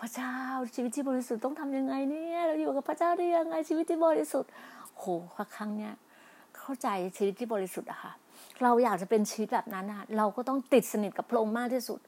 [0.00, 0.34] พระเจ้า
[0.74, 4.50] ชีวิตที่บริสุทธิ์ต้องทำยังไงเนี่ยเราอยู่กับพระเจ้าได้ยังไงชีวิตที่บริสุทธิ์
[4.98, 5.04] โห
[5.56, 5.92] ครั้งเนี้ย
[6.58, 8.12] เข้าใจชีวิตที่บริสุทธิ์อะค่ะ
[8.62, 12.00] เราอยากจะเป็นชีวิตแบบนั้นอะเราก็ต้องติดสนิทกับพระองค์มากที่สุด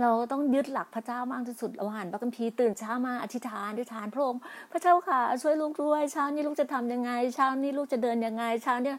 [0.00, 4.40] เราต้องยึดหลักพระเจ้ามากที่สุดเราอ่านพระคัมภีร์ตื่นเช้ามาอธิษฐานอธิษฐานพระองค์
[4.72, 8.92] พระเจ้าค่ะช่วยลูกด้วยเช้านี้ลูกจะทำยังไงเช้านี้ลูกจะเดินยังไงเช้านี้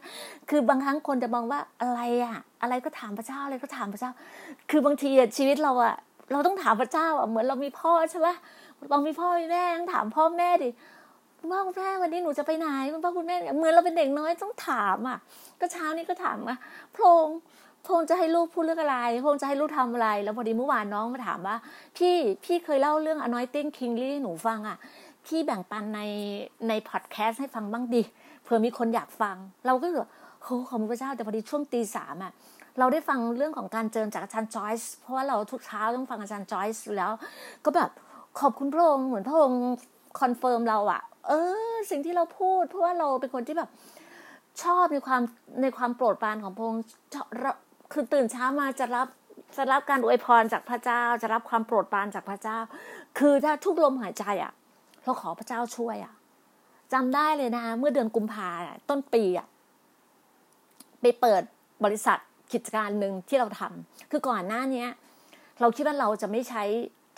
[0.50, 4.10] คือบางครั้งคนจะมองว่าอะไรอะอะไรก็ถามพระเจ้าอะไรก็ถามพระเจ้า
[4.70, 5.94] คือบางทีชีวิตเราอะ
[6.32, 8.28] เราต้องถามพระเจ้าอะเหมือนเรามีพ่อใช่ไหม
[8.92, 10.70] บางมีพ่อมีแม่ต้องถามพ่อแม่ดิ
[11.44, 15.18] คุณพ่อคุณแม่วันนี้หนูจะไปไหนคุณพ่อคุณแม่เหมือนเราเป็นเด็กน้อยต้องถามอะ
[15.60, 16.56] ก็เช้านี้ก็ถามว่า
[16.96, 17.38] พงค์
[17.86, 21.56] พงค์จะให้ลูกพูดเรื่องอะไรพงค์จะให้ลูกทำอะไร แล้วพอดีเมื่อวานน้องมาถามว่า
[21.96, 22.14] พี่
[22.44, 24.76] พี่เคยเล่าเรื่อง anointing kingly ให้หนูฟังอะ
[25.26, 26.00] พี่แบ่งปันใน
[26.68, 28.02] ในพอดแคสต์ให้ฟังบ้างดิ
[28.42, 29.36] เผื่อมีคนอยากฟัง
[29.66, 30.08] เราก็แบบ
[30.42, 32.32] โอ้ขอบคุณพระเจ้าแต่พอดีช่วงตีสามอะ
[32.78, 37.10] เราได้ฟังเรื่องของการเจิมจากอาจารย์จอยส์เพราะว่าเราทุกเช้าต้องฟังอาจารย์จอยส์แล้ว
[37.64, 37.90] ก็แบบ
[38.40, 39.60] ขอบคุณพระองค์เหมือนพระองค์
[40.20, 41.32] confirm เราอะ เอ
[41.72, 43.70] อ สิ่งที่เราพูด เพราะว่าเราเป็นคนที่แบบ
[44.62, 45.22] ชอบในความ
[45.62, 46.82] ในความโปรดปรานของพระองค์
[47.92, 49.08] คือตื่นเช้ามาจะรับ
[49.56, 52.58] จะรับการอวยพรจากพระเจ้า จะรับความโปรดปรานจากพระเจ้า
[53.18, 54.52] คือถ้าทุกลมหายใจอะ
[55.04, 56.14] เราขอพระเจ้าช่วยอะ
[56.92, 58.48] จำได้เลยนะ เมื่อเดือนกุมภา
[58.90, 59.46] ต้นปีอะ
[61.00, 61.42] ไปเปิด
[61.84, 62.18] บริษัท
[62.52, 64.86] กิจการหนึ่งที่เราทำคือก่อนหน้านี้
[65.60, 66.62] เราคิดว่าเราจะไม่ใช้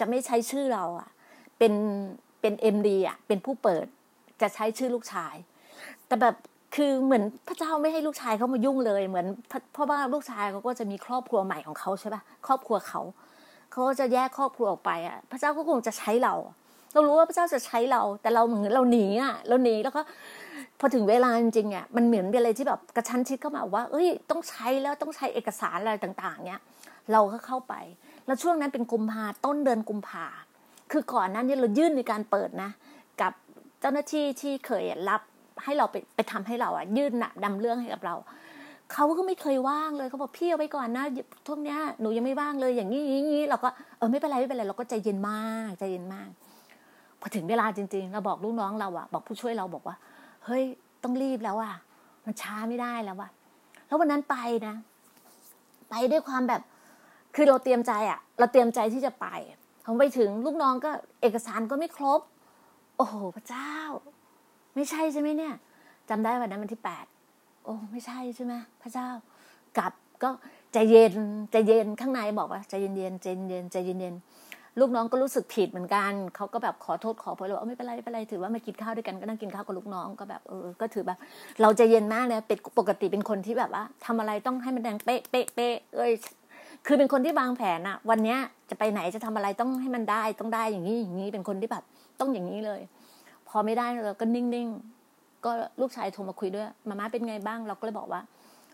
[0.00, 1.08] จะไม่ใช้ชื่อเราอะ
[1.58, 1.74] เป็น
[2.40, 3.86] เป็นเอ็มดีอะเป็นผู้เปิด
[4.40, 5.34] จะใช้ชื่อลูกชาย
[6.06, 6.34] แต่แบบ
[6.74, 9.26] คือเหมือนพระเจ้าไม่ให้ลูกชายเขามายุ่งเลย เหมือน
[9.72, 13.00] เพราะว่าลูกชายเขาก็จะมีครอบครัวใหม่ของเขาใช่ปะครอบครัวเขา
[13.70, 16.34] เขาก็จะแยกครอบครัวออกไปอะ พระเจ้าก็คงจะใช้เรา
[16.92, 20.00] เรารู้ว่าพระเจ้าจะใช้เรา แต่เราเหมือนเราหนีอะเราหนีแล้วก็
[20.80, 26.60] พอถึงเวลาจริงๆอะมันเหมือนเป็นอะไรที่แบบกระชั้นชิดเข้ามาว่า เอ้ย ต้องใช้แล้วต้องใช้เอกสารอะไรต่าง ๆ เนี้ย
[27.12, 27.74] เราก็เข้าไป
[28.26, 30.24] แล้วช่วงนั้นเป็นกุมภาต้นเดือนกุมภา
[30.92, 32.70] คือก่อนนั้นเนี่ยเรายื่นในการเปิดนะ
[33.20, 33.32] กับ
[33.88, 35.22] จ้าหน้าที่ที่เคยรับ
[35.64, 38.14] ให้เราไปไปทำให้เราอะยื่นนะดำเรื่องให้กับเรา
[38.92, 41.04] เขาก็ไม่เคยว่างเลยเขาบอกพี่เอาไปก่อนนะ
[41.46, 43.68] ทุกเนี้ยหนูยังไม่ว่างเลยอย่างนี้อย่างนี้เราก็
[43.98, 46.28] เออไม่เป็นไรไม่เป็นไรเราก็ใจเย็นมากใจเย็นมาก
[47.20, 49.96] พอถึงเวลาจริง ๆ เราบอกลูกน้องเราอะบอกผู้ช่วยเราบอกว่า
[50.44, 50.62] เฮ้ย
[51.02, 51.74] ต้องรีบแล้วอะ
[52.24, 53.30] มันช้าไม่ได้แล้วอะ
[53.86, 54.74] แล้ววันนั้นไปนะ
[55.90, 56.60] ไปด้วยความแบบ
[57.34, 59.26] คือเราเตรียมใจอะเราเตรียมใจที่จะไป
[59.84, 60.90] พอไปถึงลูกน้องก็
[61.22, 62.20] เอกสารก็ไม่ครบ
[62.96, 63.72] โอ้โหพระเจ้า
[64.74, 65.54] ไม่ใช่ใช่ไหมเนี่ย
[66.08, 67.06] จำได้วันนั้นวันที่แปด
[67.64, 69.08] โอ้ไม่ใช่ใช่ไหมพระเจ้า
[69.78, 69.92] กลับ
[70.22, 70.30] ก็
[70.72, 71.14] ใจเย็น
[71.52, 74.14] ใจเย็นข้างในบอกว่าใจเย็นเย็นใจเย็นใจเย็นเย็น
[74.80, 81.18] ลูกน้องก็รู้สึกผิดเหมือนกันเขาก็แบบขอโทษขอโพยเราไม่เป็นไรไม่เป็นไรถือว่ามากินข้าวด้วยกันก็นั่งกินข้าวกับลูกน้องก็แบบเออก็ถือแบบ
[81.60, 86.12] เราใจเย็นมากเลยเป็นปกติเป็นคนที่แบบว่าทำอะไรต้องให้มันแดงเป๊ะเป๊ะเป๊ะเอ้ย
[86.86, 88.38] คือเป็นคนที่วางแผนอะวันเนี้ย
[88.70, 91.84] จะไปไหนจะทำอะไรต้องให้มันได้ต้องได้อย่างนี้อย่างนี้เป็นคนที่แบบ
[92.20, 92.80] ต้องอย่างนี้เลย
[93.48, 95.50] พอไม่ได้เราก็นิ่งๆก็
[95.80, 98.20] ลูกชายโทรมาคุยด้วยมาม่าเป็นไงบ้าง เราก็เลยบอกว่า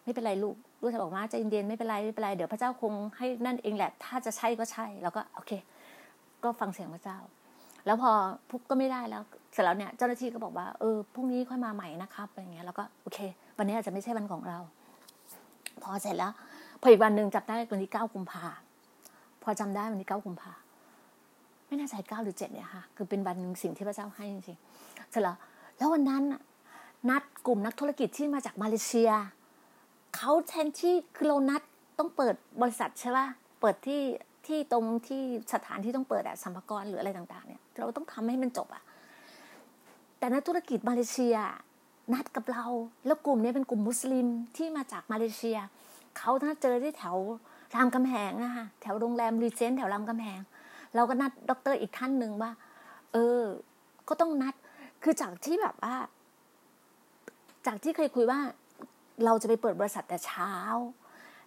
[0.05, 5.53] ไม่เป็นไรลูกลูกชายบอกว่าใจเย็นๆไม่เป็นไรไม่เป็นไรเดี๋ยวพระเจ้าคงให้นั่นเองแหละ ถ้าจะใช่ก็ใช่แล้วก็โอเค
[6.45, 7.18] ก็ฟังเสียงพระเจ้า
[7.86, 8.11] แล้วพอ
[8.51, 9.22] พุกก็ไม่ได้แล้ว
[9.53, 13.18] เสร็จแล้วเนี่ยเจ้าหน้าที่ก็บอกว่าเออพรุ่งนี้ค่อยมาใหม่นะครับอะไรเงี้ยแล้วก็โอเค
[13.59, 14.59] วันนี้อาจจะไม่ใช่วันของเรา
[15.82, 16.32] พอเสร็จแล้ว
[16.80, 18.47] พออีกวันหนึ่งจับได้วันที่เก้ากุมภา
[19.43, 20.53] พอจำได้วันที่เก้ากุมภา
[21.73, 25.37] ไม่น่าใจเก้าหรือเจ็ดเนี่ยค่ะคือเป็นวันสิ่งที่พระเจ้าให้จริงๆเสร็จแล้ว
[25.79, 26.23] แล้ววันนั้น
[27.09, 29.11] นัดกลุ่มนักธุรกิจที่มาจากมาเลเซีย
[30.16, 31.62] เขาแทนที่คือเรานัด
[31.99, 33.27] ต้องเปิดบริษัทใช่ป่ะ
[33.61, 34.01] เปิดที่
[34.47, 35.23] ที่ตรงที่
[35.55, 38.83] สถานที่ต้องเปิดอะสัมภาระหรืออะไรต่างๆ เนี่ย เราต้องทำให้มันจบอะ
[40.18, 41.37] แต่นักธุรกิจมาเลเซีย
[42.12, 42.64] นัดกับเรา
[43.07, 45.59] แล้วกลุ่มนี้เป็นกลุ่มมุสลิมที่มาจากมาเลเซีย
[46.18, 47.16] เขาถ้าเจอที่แถว
[47.75, 50.41] รามคำแหงอะค่ะแถวโรงแรมรีเจนต์แถวรามคำแหง
[50.95, 52.51] เราก็นัดด็อกเตอร์อีกท่านหนึ่งว่า
[53.12, 53.43] เออ
[54.09, 54.55] ก็ต้องนัด
[55.03, 55.95] คือจากที่แบบว่า
[57.66, 58.40] จากที่เคยคุยว่า
[59.24, 60.53] เราจะไปเปิดบริษัทแต่เช้า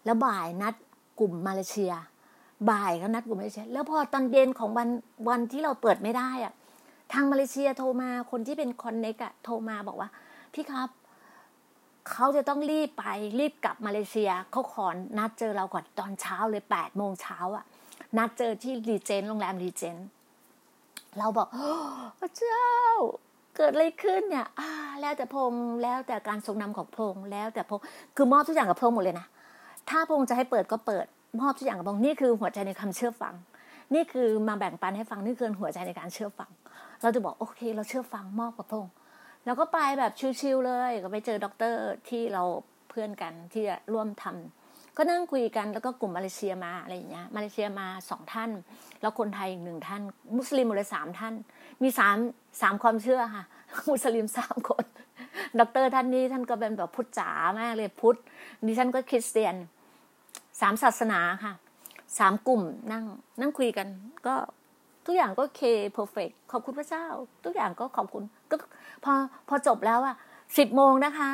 [0.05, 0.73] แล้วบ่ายนัด
[1.19, 1.93] กลุ่มมาเลเซีย
[2.69, 4.89] บ่ายก็นัดกลุ่มมาเลเซีย แล้วพอตอนเย็นของวัน
[5.29, 6.53] วันที่เราเปิดไม่ได้อะ
[7.13, 10.09] ทางมาเลเซียโทรมาคนที่เป็น connect อะโทรมาบอกว่า
[10.53, 10.89] พี่ครับ
[12.09, 13.05] เขาจะต้องรีบไป
[13.39, 14.87] รีบกลับมาเลเซียเขาขอ
[15.17, 17.65] นัดเจอเราก่อนตอนเช้าเลยแปดโมงเช้าอะ
[18.17, 19.97] นัดเจอที่รีเจนโรงแรมรีเจน
[21.17, 21.47] เราบอก
[22.19, 22.65] พระเจ้า
[23.55, 24.47] เกิดอะไรขึ้นเนี่ย
[25.01, 25.53] แล้วแต่พง
[25.83, 27.79] แล้วแต่การทรงนำของพงแล้วแต่พง
[28.15, 29.27] คือมอบทุกอย่างกับพงหมดเลยนะ
[29.89, 31.05] ถ้าพงจะให้เปิดก็เปิด
[31.41, 33.33] มอบทุกอย่างกับพงนี่คือหัวใจในคำเชื่อฟัง
[33.93, 36.49] นี่คือมาแบ่งปันให้ฟังนี่คือหัวใจในการเชื่อฟัง
[37.01, 38.85] เราจะบอกโอเค เราเชื่อฟังมอบกับพระองค์
[39.45, 42.43] แล้วก็ไปแบบชิวๆเลย ก็ไปเจอด็อกเตอร์ที่เรา
[42.89, 44.64] เพื่อนกันที่จะร่วมทำ
[44.97, 48.49] ก็นั่งคุยกันแล้วก็กลุ่มมาเลเซียมาอะไรอย่างเงี้ยมาเลเซียมาสองท่าน
[49.01, 50.01] แล้วคนไทยอีกหนึ่งท่าน
[50.37, 51.33] มุสลิมหมดเลยสามท่าน
[51.83, 52.17] มีสาม
[52.61, 53.45] สามความเชื่อค่ะ
[53.89, 54.85] มุสลิมสามคน
[55.59, 57.29] ด็อกเตอร์ท่านนี้ท่านก็เป็นแบบพุทธจ๋า
[57.59, 58.17] มากเลยพุทธ
[58.65, 59.55] ดิฉันก็คริสเตียน
[60.61, 61.53] สามศาสนาค่ะ
[62.19, 63.03] สามกลุ่มนั่ง
[63.39, 63.87] นั่งคุยกัน
[64.27, 64.35] ก็
[65.05, 65.61] ทุกอย่างก็เค
[65.91, 67.05] perfect ขอบคุณพระเจ้า
[67.45, 68.55] ทุกอย่างก็ขอบคุณ ก็
[69.03, 69.13] พอ
[69.49, 70.15] พอจบแล้วอะ
[70.57, 71.29] สิบโมงนะคะ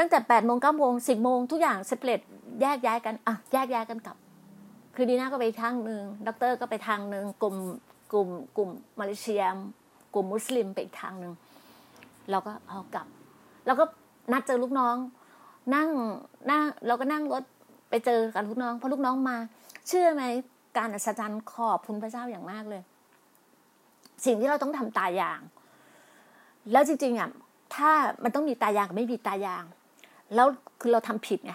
[0.00, 2.20] ตั้งแต่แปดโมงเก้าโมงสิบโมงทุกอย่างเสร็จ
[2.60, 4.16] แยกย้ายกันอะแยกย้ายกันกลับ
[4.94, 7.56] คือดีน่าก็ไปทางหนึ่งด็อกเตอร์ก็ไปทางหนึ่งกลุ่ม
[8.12, 8.70] กลุ่มกลุ่ม
[9.00, 9.44] มาเลเซีย
[10.14, 11.32] กลุ่มมุสลิมไปอีกทางหนึ่ง
[12.30, 13.06] เราก็เอากลับ
[13.66, 13.84] แล้วก็
[14.32, 14.96] นัดเจอลูกน้อง
[15.74, 15.88] นั่ง
[16.50, 17.44] นั่งเราก็นั่งรถ
[17.90, 19.36] ไปเจอกันลูกน้องพอลูกน้องมา
[19.88, 20.22] เชื่อไหม
[20.76, 22.82] การอัศจรรย์ขอบคุณพระเจ้าอย่างมากเลย
[24.24, 25.40] สิ่งที่เราต้องทำตายาง
[26.72, 27.30] แล้วจริงๆอะ
[27.74, 27.90] ถ้า
[28.24, 29.64] มันต้องมีตายางกับไม่มีตายาง
[30.34, 30.46] แล้ว
[30.80, 31.54] คือเราทำผิดไง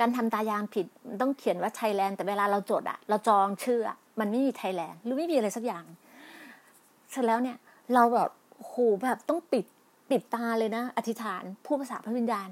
[0.00, 0.86] การทำตายางผิด
[1.20, 5.84] ต้องเขียนว่าไทยแลนด์แต่เวลาเราจดอะเราจองชื่ออะมันไม่มีไทยแลนด์หรือไม่มีอะไรสักอย่าง
[7.10, 7.56] เสร็จแล้วเนี่ย
[7.94, 9.64] เราแบบโหแบบต้องปิด
[10.10, 12.48] ปิดตาเลยนะ อธิษฐานผู้ภาษาพระวิญญาณ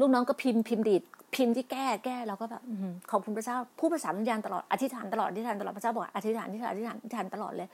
[0.00, 1.02] ลูกน้องก็พิมพ์พิมพ์ดีด
[1.34, 2.62] พิมพ์ที่แก้แก้เราก็แบบ
[3.10, 7.68] ขอบคุณพระเจ้าผู้ภาษาพระวิญญาณตลอดอธิษฐานตลอดอธิษฐานตลอดพระเจ้าบอกอธิษฐานอธิษฐานอธิษฐานอธิษฐานตลอดเลย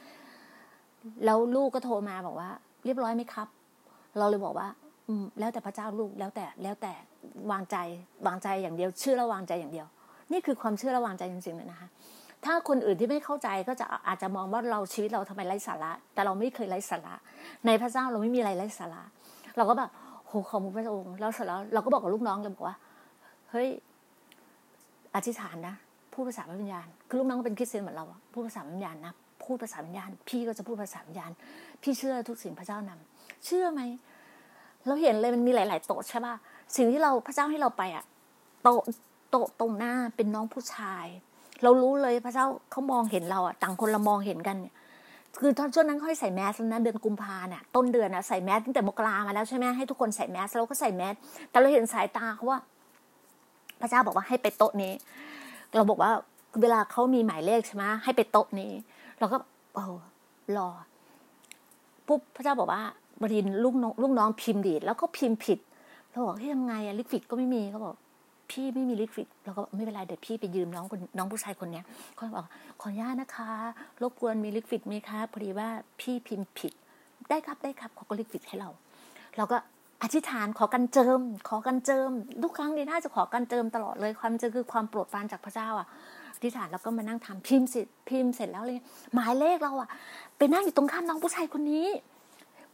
[1.25, 2.51] แล้วลูกก็โทรมาบอกว่า
[2.85, 3.49] เรียบร้อยไหมครับ
[4.19, 4.69] เราเลยบอกว่า
[5.09, 6.93] อืมแล้วแต่พระเจ้าลูกแล้วแต่แล้วแต่
[7.53, 7.77] วางใจ
[8.27, 9.87] วางใจอย่างเดียว เชื่อและวางใจอย่างเดียว
[10.33, 11.89] นี่คือความเชื่อและวางใจจริงๆเลยนะคะ
[12.45, 17.15] ถ้าคนอื่นที่ไม่เข้าใจก็จะอาจจะมองว่าเราชีวิตเราทำไมไร้สาระ แต่เราไม่เคยไร้สาระ
[17.67, 19.03] ในพระเจ้าเราไม่มีอะไรไร้สาระ
[19.57, 19.91] เราก็แบบ
[20.27, 22.77] โหขอบคุณพระองค์แล้วเสร็จแล้วเราก็บอกกับลูกน้องเลยบอกว่า
[23.51, 23.69] เฮ้ย
[25.15, 25.75] อธิษฐานนะ
[26.13, 29.13] พูดภาษาวิญญาณ คือลูกน้องเป็นคริสเตียนเหมือนเราพูดภาษาวิญญาณนะ
[29.43, 31.31] พูดภาษาวิญญาณ พี่ก็จะพูดภาษาวิญญาณ
[31.83, 33.81] พี่เชื่อทุกสิ่งพระเจ้านำเชื่อไหม
[34.87, 36.35] เราเห็นเลยมันมีหลาย ๆ โต๊ะใช่ป่ะ
[36.77, 38.05] สิ่งที่เราพระเจ้าให้เราไปอะ
[38.63, 38.69] โต
[39.31, 41.07] โตตรงหน้าเป็นน้องผู้ชาย
[41.63, 44.75] เรารู้เลยพระเจ้าเขามองเห็นเราอะต่างคนเรามองเห็นกันเนี่ย
[45.41, 51.15] คือตอนช่วงนั้นค่อยใส่แมสนะเดือนกุมภาเนี่ยต้นเดือนนะใส่แมสตั้งแต่มกรามาแล้วใช่ไหมให้ทุกคนใส่แมสเราก็ใส่แมส
[51.51, 52.59] แต่เราเห็นสายตาเขาว่า
[53.81, 54.93] พระเจ้าบอกว่าให้ไปโต๊ะนี้
[55.75, 56.13] เราบอกว่า
[56.61, 58.71] เวลาเขามีหมายเลขใช่ไหมให้ไปโต๊ะนี้
[59.19, 59.37] เราก็
[59.75, 59.85] โอ้
[60.57, 60.69] รอ
[62.07, 62.83] ปุ๊บพระเจ้าบอกว่า
[63.21, 65.59] บรินลูกน้องลูกน้องพิมพ์ดีดแล้วก็พิมพ์ผิด
[66.15, 67.95] เราบอกที่ทำไงอะลิควิดก็ไม่มีเขาบอก
[68.51, 71.85] พี่ไม่มีลิควิดเราก็ไม่เป็นไรเดี๋ยวพี่ไปยืมน้องคนน้องผู้ชายคนเนี้ย
[72.15, 72.47] เขาบอก
[72.81, 73.51] ขออนุญาตนะคะ
[74.03, 75.69] รบกวนมีลิควิดไหมคะพอดีว่า
[76.01, 76.73] พี่พิมพ์ผิด
[77.29, 78.71] ได้ครับได้ครับเขาก็ลิควิดให้เรา
[79.37, 79.57] เราก็
[80.03, 82.11] อธิษฐานขอกันเจิม ขอกันเจิม
[82.43, 85.87] ทุกครั้งดีน่าจะขอกันเจิมตลอดเลยความเจอคือความโปรดปรานจากพระเจ้าอะ
[86.35, 88.79] อธิษฐานแล้วก็มานั่งทำพิมพ์เสร็จพิมพ์เสร็จแล้วเลย
[89.15, 89.89] หมายเลขเราอะ
[90.39, 91.87] ไปนั่งอยู่ตรงข้ามน้องผู้ชายคนนี้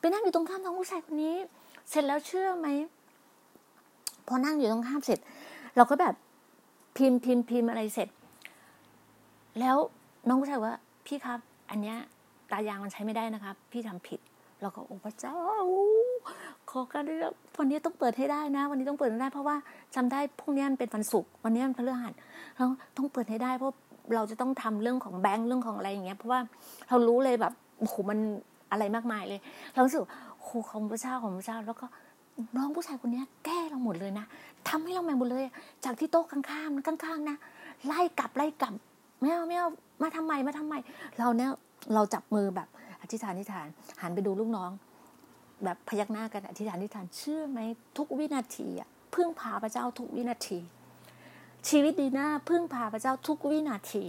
[0.01, 1.37] ไปนั่งอยู่ตรงข้ามน้องผู้ชายคนนี้
[1.91, 2.69] เสร็จแล้วเชื่อไหม
[4.31, 5.19] พอนั่งอยู่ตรงข้ามเสร็จ
[5.77, 6.15] เราก็แบบ
[6.97, 8.09] พิมพ์พิมพ์พิมพ์อะไรเสร็จ
[9.61, 9.77] แล้ว
[10.29, 10.75] น้องผู้ชายว่า
[11.07, 11.97] พี่ครับ อันเนี้ย
[12.53, 14.21] ตายางมันใช้ไม่ได้นะครับ พี่ทำผิด
[14.63, 15.37] เราก็โอ้พระเจ้า
[16.71, 17.19] ขอการด้วย
[17.59, 19.57] วันนี้ต้องเปิดให้ได้นะ วันนี้ต้องเปิดให้ได้ เพราะว่า
[19.95, 22.13] จำได้พรุ่งนี้มันเป็นวันศุกร์วันนี้มันพฤหัส
[22.57, 22.67] เรา
[22.97, 23.75] ต้องเปิดให้ได้เพราะ
[24.15, 26.41] เราจะต้องทำเรื่องของแบงค์เรื่องของอะไรอย่างเงี้ยเพราะว่า
[26.89, 28.19] เรารู้เลยแบบโอ้โหมัน
[28.73, 29.41] อะไรมากมายเลย
[29.73, 30.03] เราสึก
[30.39, 31.87] โอ้ของพระเจ้าของพระเจ้าแล้วก็
[32.57, 34.27] น้องผู้ชายคนนี้แก้เราหมดเลยนะ
[34.69, 35.45] ทำให้เราแมงหมดเลย
[35.85, 37.37] จากที่โต๊ะข้างๆข้างๆนะ
[37.87, 38.75] ไล่กลับไล่กลับ
[39.21, 39.69] ไม่เอาไม่เอา
[40.03, 40.75] มาทำไมมาทำไม
[41.19, 41.51] เราเนี่ย
[41.95, 42.69] เราจับมือแบบ
[43.03, 43.67] อธิษฐานอธิษฐาน
[44.03, 44.71] หันไปดูลูกน้อง
[45.65, 47.61] แบบพยักหน้ากันอธิษฐานอธิษฐานเชื่อไหม
[47.97, 50.59] ทุกวินาทีอะพึ่งพาพระเจ้าทุกวินาที
[51.69, 54.05] ชีวิตดีหน้าพึ่งพาพระเจ้าทุกวินาที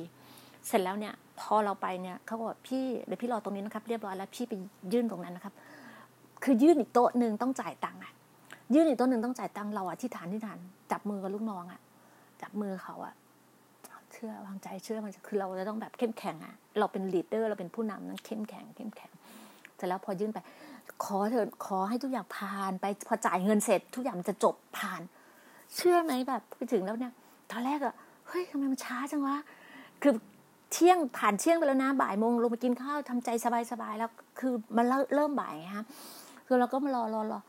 [0.67, 4.53] เสร็จแล้วเนี่ยพอเราไปเนี่ยเขาบอกพี่เดี๋ยวพี่รอตรงนี้นะครับ เรียบร้อยแล้วพี่ไป
[4.93, 5.53] ยื่นตรงนั้นนะครับ
[6.44, 8.14] คือยื่นอีกโต๊ะหนึ่งต้องจ่ายตังค์อะ
[8.74, 10.60] ยื่นอีกโต๊ะหนึ่งต้องจ่ายตังค์เราอะที่ฐานที่ฐาน
[10.92, 11.80] จับมือกับลูกน้องอะ
[12.42, 13.14] จับมือเขาอะ
[14.12, 19.12] เชื่อวางใจเชื่อมันคือเราจะต้องแบบเข้มแข็งอะเราเป็น leader เราเป็นผู้นำนั้นเข้มแข็งเข้มแข็ง
[19.76, 20.39] เสร็จแล้วพอยื่นไป
[21.04, 25.02] ขอเถิดขอให้ทุกอย่างผ่านไปพอจ่ายเงินเสร็จ ทุกอย่างมันจะจบผ่าน
[25.76, 27.14] เชื่อไหมแบบไปถึงแล้วเนี่ย
[27.52, 27.96] ตอนแรกอะ
[28.28, 29.38] เฮ้ยทำไมมันช้าจังวะ
[30.02, 30.14] คือ
[30.72, 33.30] เที่ยงผ่านเที่ยงไปแล้วนะบ่ายโมงลงมากินข้าวทำใจ
[33.72, 34.86] สบายๆแล้ว คือมัน
[35.16, 35.86] เริ่มบ่ายฮะ
[36.54, 37.39] คือเราก็มารอรอรอ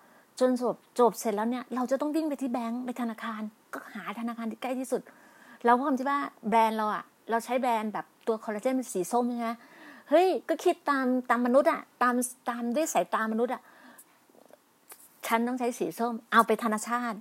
[0.40, 3.42] จนจบจบเสร็จแล้วเนี่ย เราจะต้องวิ่งไปที่แบงก์ไปธนาคาร
[3.74, 5.00] ก็หาธนาคารที่ใกล้ที่สุด
[5.64, 9.52] เราความที่ว่าแบรนด์เราอะเราใช้แบรนด์แบบตัวคอลลาเจนเป็นสีส้มใช่ไหม
[10.10, 12.14] เฮ้ย ก็คิดตามตามมนุษย์อะตาม
[12.48, 13.62] ตามด้วยสายตามนุษย์อะ
[15.26, 17.16] ฉันต้องใช้สีส้ม เอาไปธนาชาติ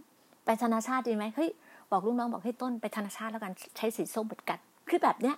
[0.45, 1.49] ไปธนาชาติดีไหมเฮ้ย
[1.91, 4.59] บอกลูกน้องบอกให้ต้นไปธนาชาติแล้วกันใช้สีส้มเหมือนกัน
[4.89, 5.35] คือแบบเนี้ย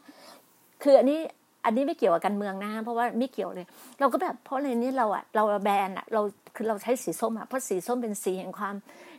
[0.84, 1.20] คืออันนี้
[1.66, 3.66] อันนี้ไม่เกี่ยวกับการเมืองนะเพราะว่าไม่เกี่ยวเลย
[4.00, 6.22] เราก็แบบเพราะในนี้เราอะเราแบรนด์อะเรา
[6.56, 8.76] คือเราใช้สีส้มอะเพราะสีส้มเป็นสีแห่งความ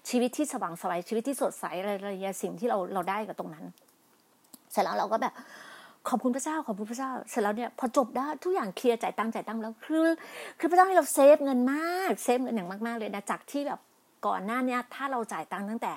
[0.08, 2.10] ชีวิตที่สว่างสวยชีวิตที่สดใสอะไรอะไร
[2.42, 3.64] สิ่งที่เราเราได้กับตรงนั้น
[4.72, 5.34] เสร็จแล้วเราก็แบบ
[6.08, 10.06] ขอบคุณพระเจ้าขอบคุณพระเจ้าเสร็จแล้วเนี่ยพอจบได้ทุกอย่างเคลียร์จ่ายตังค์จ่ายตังค์แล้วคือ
[10.58, 13.80] คือพระเจ้าให้เราเซฟเงินมากเซฟเงินอย่างมากๆเลยนะจากที่แบบ
[14.26, 15.92] ก่อนหน้านี้ถ้าเราจ่ายตังค์ตั้งแต่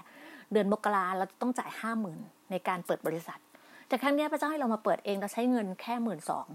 [0.52, 2.20] เดือนมกราเราต้องจ่ายห้าหมื่น
[2.52, 3.40] ในการเปิดบริษัท
[3.88, 6.48] แต่ครั้งนี้พระเจ้าให้เรามาเปิดเองเราใช้เงินแค่หมื่นสอง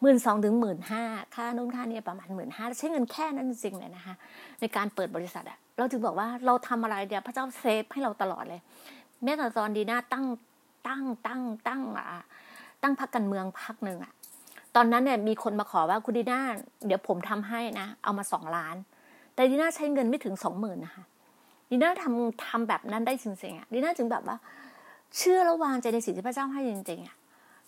[0.00, 1.02] หมื่นสองถึงหมื่นห้า
[1.34, 4.14] ค่านู้นค่านี้ประมาณหมื่นห้าใช้เงินแค่นั้นจริงเลยนะคะ
[4.60, 8.60] ในการเปิดบริษัทอะเราถึงบอกว่าเราทำอะไรเดี๋ยวพระเจ้าเซฟให้เราตลอดเลย
[9.22, 10.26] แม้แต่ตอนดีน่าตั้ง
[10.86, 12.06] ตั้งตั้งตั้งอะ
[12.82, 14.12] ตั้งพักการเมืองพักหนึ่งอะ
[14.76, 16.40] ตอนนั้นเนี่ยมีคนมาขอว่าคุณดีน่า
[16.86, 18.76] เดี๋ยวผมทำให้นะ เอามาสองล้าน
[19.34, 21.04] แต่ดีน่าใช้เงินไม่ถึงสองหมื่นนะคะ
[21.70, 24.36] ดีน่าทำทำแบบนั้นได้จริงๆอะดีน่าจึงแบบว่า
[25.18, 27.16] เชื่อระวางใจในสิ่งที่พระเจ้าให้จริงๆอะ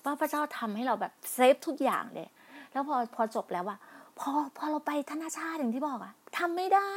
[0.04, 2.28] ว่าพระเจ้าทำให้เราแบบเซฟทุกอย่างเลย
[2.72, 3.76] แล้วพอพอจบแล้วว่า
[4.18, 6.90] พอพอเราไปธนาชาติอย่างที่บอกอะทำไม่ได้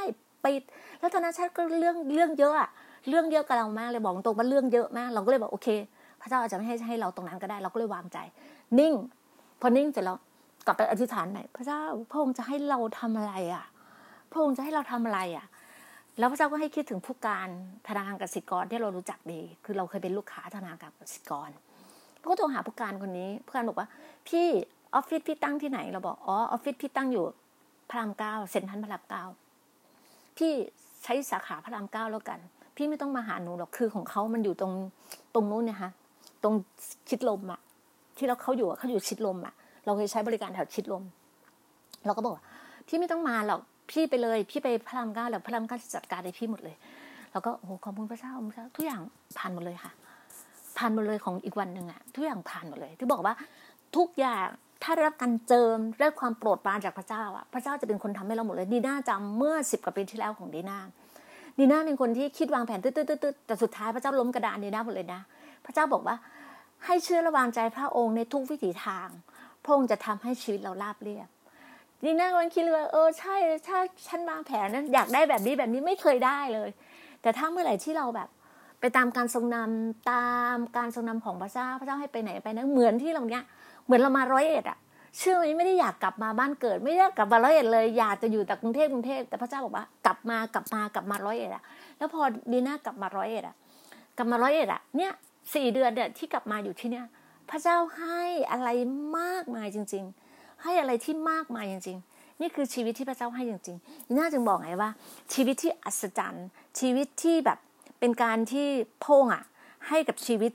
[0.45, 0.61] ปิด
[0.99, 2.69] แล้วธนาชาติก็เรื่องเรื่องเยอะอะ
[3.09, 5.67] เรื่องเยอะกับเรามากเลยบอกตรงว่าเรื่องเยอะมาก เราก็เลยบอกโอเค
[6.21, 8.17] พระเจ้าอาจจะไม่ให้ให้เราตรงนั้นก็ได้ เราก็เลยวางใจ
[8.79, 8.93] นิ่ง
[9.61, 10.17] พอนิ่งเสร็จแล้ว
[10.65, 11.81] กลับไปอธิษฐานใหม่พระเจ้า
[12.11, 13.65] พระองค์จะให้เราทำอะไรอะ
[14.31, 15.45] พระองค์จะให้เราทำอะไรอะ
[16.19, 17.49] แล้วพระเจ้าก็ให้คิดถึงผู้การ
[17.87, 21.49] ธนาคารกสิกรที่เรารู้จักดี คือเราเคยเป็นลูกค้าธนาคารกสิกร
[22.29, 23.87] ก็โทรหาผู้การคนนี้ผู้การบอกว่า
[24.27, 24.47] พี่
[24.95, 27.25] ออฟฟิศพี่ตั้งที่ไหน เราบอกอ๋อออฟฟิศพี่ตั้งอยู่
[27.89, 29.23] พระรามเก้าเซ็นทรัลพระรามเก้า
[30.37, 30.51] พี่
[31.03, 32.39] ใช้สาขาพระรามเก้าแล้วกัน
[32.75, 34.73] พี่ไม่ต้องมาหาหนูหรอกคือของเขามันอยู่ตรง
[35.33, 35.91] ตรงนู้นเนี่ยฮะ
[36.43, 36.53] ตรง
[37.09, 37.59] ชิดลมอะ
[38.17, 39.53] ที่เราเขาอยู่เขาอยู่ชิดลมอะ
[39.85, 41.03] เราเคยใช้บริการแถวชิดลม
[42.05, 42.43] เราก็บอกว่า
[42.87, 46.75] พี่ไม่ต้องมาหรอก พี่ไปเลย พี่ไปพระรามเก้าแล้วพระรามเก้าจัดการให้พี่หมดเลย
[47.31, 49.01] เราก็โอ้ขอบคุณพระเจ้าพระเจ้าทุกอย่าง
[49.37, 49.91] ผ่านหมดเลยค่ะ
[50.77, 53.33] ผ่านหมดเลยของอีกวันหนึ่งอะทุกอย่างผ่านหมดเลย ที่บอกว่า
[53.97, 54.47] ทุกอย่าง
[54.83, 60.79] ถ้าได้รับการเจิมได้ความโปรดปรานจากพระเจ้าอะพระเจ้าจะเป็นคนทำให้เราหมดเลยดีน่าจำเมื่อสิบกว่าปีที่แล้วของดีน่า
[61.59, 62.89] ดีน่าเป็นคนที่คิดวางแผนตื
[63.33, 65.21] ดๆแต่สุดท้ายพระเจ้าล้มกระดานดีน่าหมดเลยนะ
[65.65, 66.15] พระเจ้าบอกว่า
[66.85, 69.07] ให้เชื่อระวางใจพระองค์ในทุกวิถีทาง
[69.63, 71.27] พระองค์จะทำให้ชีวิตเราราบเรียบ
[72.03, 73.35] ดีน่ากำลังคิดเลยเออใช่
[73.67, 73.77] ถ้า
[74.07, 76.69] ฉันวางแผนนั้นอยากได้แบบนี้แบบนี้ไม่เคยได้เลย
[77.21, 78.29] แต่ถ้าเมื่อไหร่ที่เราแบบ
[78.79, 83.43] ไปตามการทรงนำตามการทรงนำของพระเจ้าพระเจ้าให้ไปไหนไปนั้นเหมือนที่เราเนี้ย
[83.85, 84.77] เหมือนเรามาร้อยเอ็ดอะ
[85.17, 91.63] เชื่อไหมไม่ได้อยากกลับมาบ้านเกิด ไม่ได้กลับมาร้อยเอ็ดเลย อยากจะอยู่แต่กรุงเทพกรุงเทพแต่พระเจ้าบอกว่ากลับมากลับมากลับมาร้อยเอ็ดอะ
[91.97, 92.21] แล้วพอ
[92.51, 93.55] ดีน่ากลับมาร้อยเอ็ดอะ
[94.17, 95.11] กลับมาร้อยเอ็ดอะเนี่ย
[95.53, 97.05] สี่เดือนเนี่ยที่กลับมาอยู่ที่เนี่ย
[97.49, 98.21] พระเจ้าให้
[98.51, 98.69] อะไร
[99.17, 100.26] มากมายจริง ๆ
[100.67, 104.89] ให้อะไรที่มากมายจริง ๆ นี่คือชีวิตที่พระเจ้าให้จริงๆดีน่าจึงบอกไงว่า
[105.33, 106.47] ชีวิตที่อัศจรรย์
[106.79, 107.59] ชีวิตที่แบบ
[107.99, 108.67] เป็นการที่
[109.05, 109.43] พงอะ
[109.87, 110.51] ให้กับชีวิต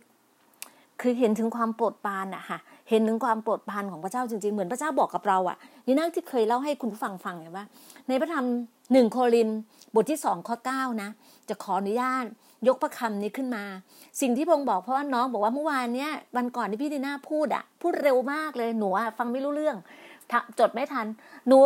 [1.01, 2.59] คือเห็นถึงความโปรดปรานอะค่ะ
[2.91, 5.57] เห็นถึงความโปรดปรานของพระเจ้าจริงๆ เหมือนพระเจ้าบอกกับเราอะ่ะ
[5.87, 7.65] นี่นั่งที่เคยเล่าให้คุณฟังฟังไงว่า
[8.09, 8.47] ในพระธรรม
[8.93, 9.49] หนึ่งโคริน
[9.95, 11.09] บทที่สองข้อเก้านะ
[11.49, 12.25] จะขออนุญาต
[12.69, 13.65] ยกพระคำนี้ขึ้นมา
[14.21, 19.77] สิ่งที่พงบอกเพราะว่าน้องบอกว่าเมื่อวานเนี้ยวันก่อนที่พี่ดีน่าพูดอะพูดเร็วมากเลยหนูอะฟังไม่รู้เรื่อง
[20.59, 21.07] จดไม่ทัน
[21.47, 21.59] หนู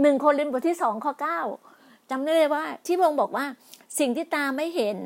[0.00, 1.40] หนึ่งโครินบทที่สองข้อเก้า
[2.10, 3.46] จำได้เลยว่า ที่พระองค์บอกว่า
[3.98, 4.98] สิ่งที่ตาไม่เห็น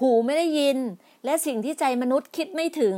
[0.00, 0.78] หูไม่ได้ยิน
[1.24, 2.96] และสิ่งที่ใจมนุษย์คิดไม่ถึง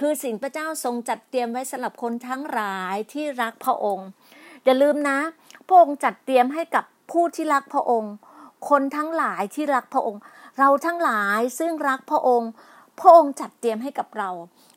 [0.00, 4.06] คือสิ่งพระเจ้าทรงจัดเตรียมไว้สำหรับคนทั้งหลายที่รักพระองค์
[4.64, 5.18] อย่าลืมนะ
[5.66, 8.12] พระองค์จัดเตรียมให้กับผู้ที่รักพระองค์
[8.70, 10.20] คนทั้งหลายที่รักพระองค์
[10.58, 12.50] เราทั้งหลายซึ่งรักพระองค์
[13.00, 14.30] พระองค์จัดเตรียมให้กับเรา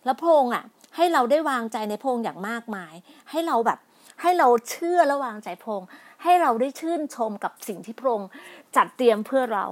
[0.05, 0.63] แล้วพระองค์อะ
[0.95, 2.93] ให้เราได้วางใจในพระองค์อย่างมากมาย
[3.29, 3.79] ให้เราแบบ
[4.21, 5.81] ให้เราเชื่อระวางใจพง
[6.23, 8.29] ให้เราได้ชื่นชมกับสิ่งที่พระองค์
[8.75, 9.65] จัดเตรียมเพื่อเรา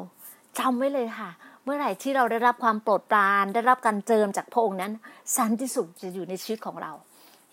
[0.59, 1.29] จำไว้เลยค่ะ
[1.63, 4.91] เมื่อไหร่ที่เราได้รับความโปรดปราน ได้รับการเจิมจากพระองค์นั้น
[5.37, 6.91] สันติสุขจะอยู่ในชีวิตของเรา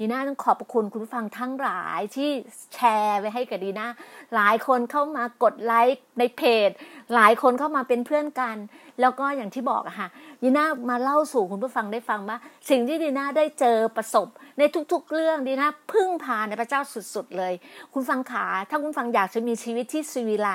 [0.00, 2.30] ดีน่าต้องขอบคุณคุณผู้ฟังทั้งหลายที่
[2.74, 3.86] แชร์ไว้ให้กับดีน่า
[4.34, 6.70] หลายคนเข้ามากดไลค์ในเพจ
[7.14, 8.56] หลายคนเข้ามาเป็นเพื่อนกัน
[9.00, 10.08] แล้วก็อย่างที่บอกอะค่ะ
[10.42, 12.38] ดีน่ามาเล่าสู่คุณผู้ฟังได้ฟังว่า
[12.70, 14.28] สิ่งที่ดีน่าได้เจอประสบ
[14.58, 16.80] ในทุกๆเรื่องดีน่าพึ่งพาในพระเจ้า
[17.14, 17.54] สุดๆเลย
[17.92, 20.48] คุณฟังขาถ้าคุณฟังอยากจะมีชีวิตที่สวีไล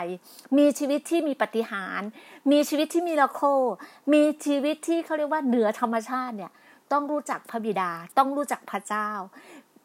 [0.57, 2.01] มีชีวิตที่มีปฏิหาร
[2.51, 3.41] มีชีวิตที่มีละโค
[4.13, 6.51] มีชีวิตที่เขาเรียกว่าเหนือธรรมชาติเนี่ย
[6.91, 9.09] ต้องรู้จักพระบิดา ต้องรู้จักพระเจ้า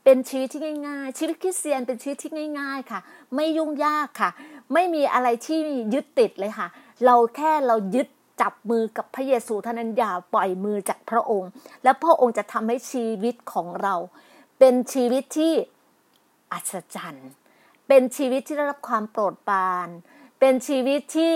[0.04, 3.00] เป็นชีวิตที่ง่ายๆ ชีวิตคริสเตียนเป็นชีวิตที่ง่าย ๆ ค่ะ
[3.34, 4.30] ไม่ยุ่งยากค่ะ
[4.72, 5.60] ไม่มีอะไรที่
[5.94, 6.68] ยึดติดเลยค่ะ
[7.04, 8.08] เราแค่เรายึด
[8.40, 11.50] จับมือกับพระเยซูเท่านั้นอย่าปล่อยมือจากพระองค์
[11.84, 13.94] และพระองค์จะทำให้ชีวิตของเรา
[14.58, 15.54] เป็นชีวิตที่
[16.52, 17.30] อัศจรรย์
[17.88, 19.88] เป็นชีวิตที่ได้รับความโปรดปราน
[20.40, 21.34] เป็นชีวิตที่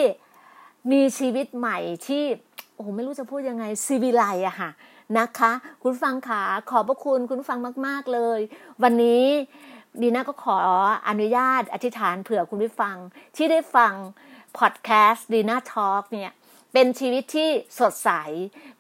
[0.93, 2.25] มีชีวิตใหม่ที่
[2.75, 4.71] โอ้ไม่รู้จะพูดยังไงซีวิไลอะค่ะ
[5.19, 5.53] นะคะ
[5.83, 8.41] คุณฟังขาขอบพระคุณคุณฟังมาก ๆเลย
[8.83, 9.25] วันนี้
[10.01, 10.57] ดีน่าก็ขอ
[11.09, 12.97] อนุญาตอธิษฐานเผื่อคุณผู้ฟัง
[13.37, 13.93] ที่ได้ฟัง
[14.59, 16.33] พอดแคสต์ดีน่าทอล์กเนี่ย
[16.73, 17.49] เป็นชีวิตที่
[17.81, 18.11] สดใส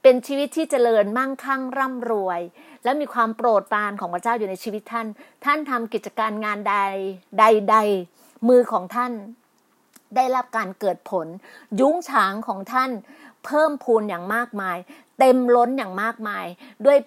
[0.02, 2.40] เป็นชีวิตที่เจริญมั่งคั่งร่ำรวย
[2.84, 5.06] และมีความโปรดปรานของพระเจ้าอยู่ในชีวิตท่าน
[5.44, 6.76] ท่านทำกิจการงานใด
[7.38, 7.76] ใดใด
[8.48, 9.12] มือของท่าน
[10.16, 11.26] ได้รับการเกิดผล
[11.80, 12.90] ยุ้งฉางของท่าน
[13.44, 14.76] เพิ่มพูนอย่างมากมาย
[15.20, 16.46] เต็มล้นอย่างมากมาย
[16.86, 16.98] ด้วย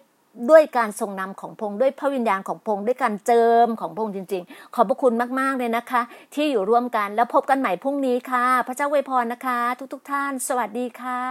[0.50, 6.02] ด้วยการทรงนำของพงด้วยพระวิญญาณของพงด้วยการเจิมของพงจริง ๆ ขอบพระคุณมากๆเลยนะคะ
[6.34, 9.60] ที่อยู่ร่วมกันแล้วพบกันใหม่พรุ่งนี้ค่ะ พระเจ้าอวยพรนะคะ
[9.94, 11.24] ทุกๆทท่าน สวัสดีค่ะ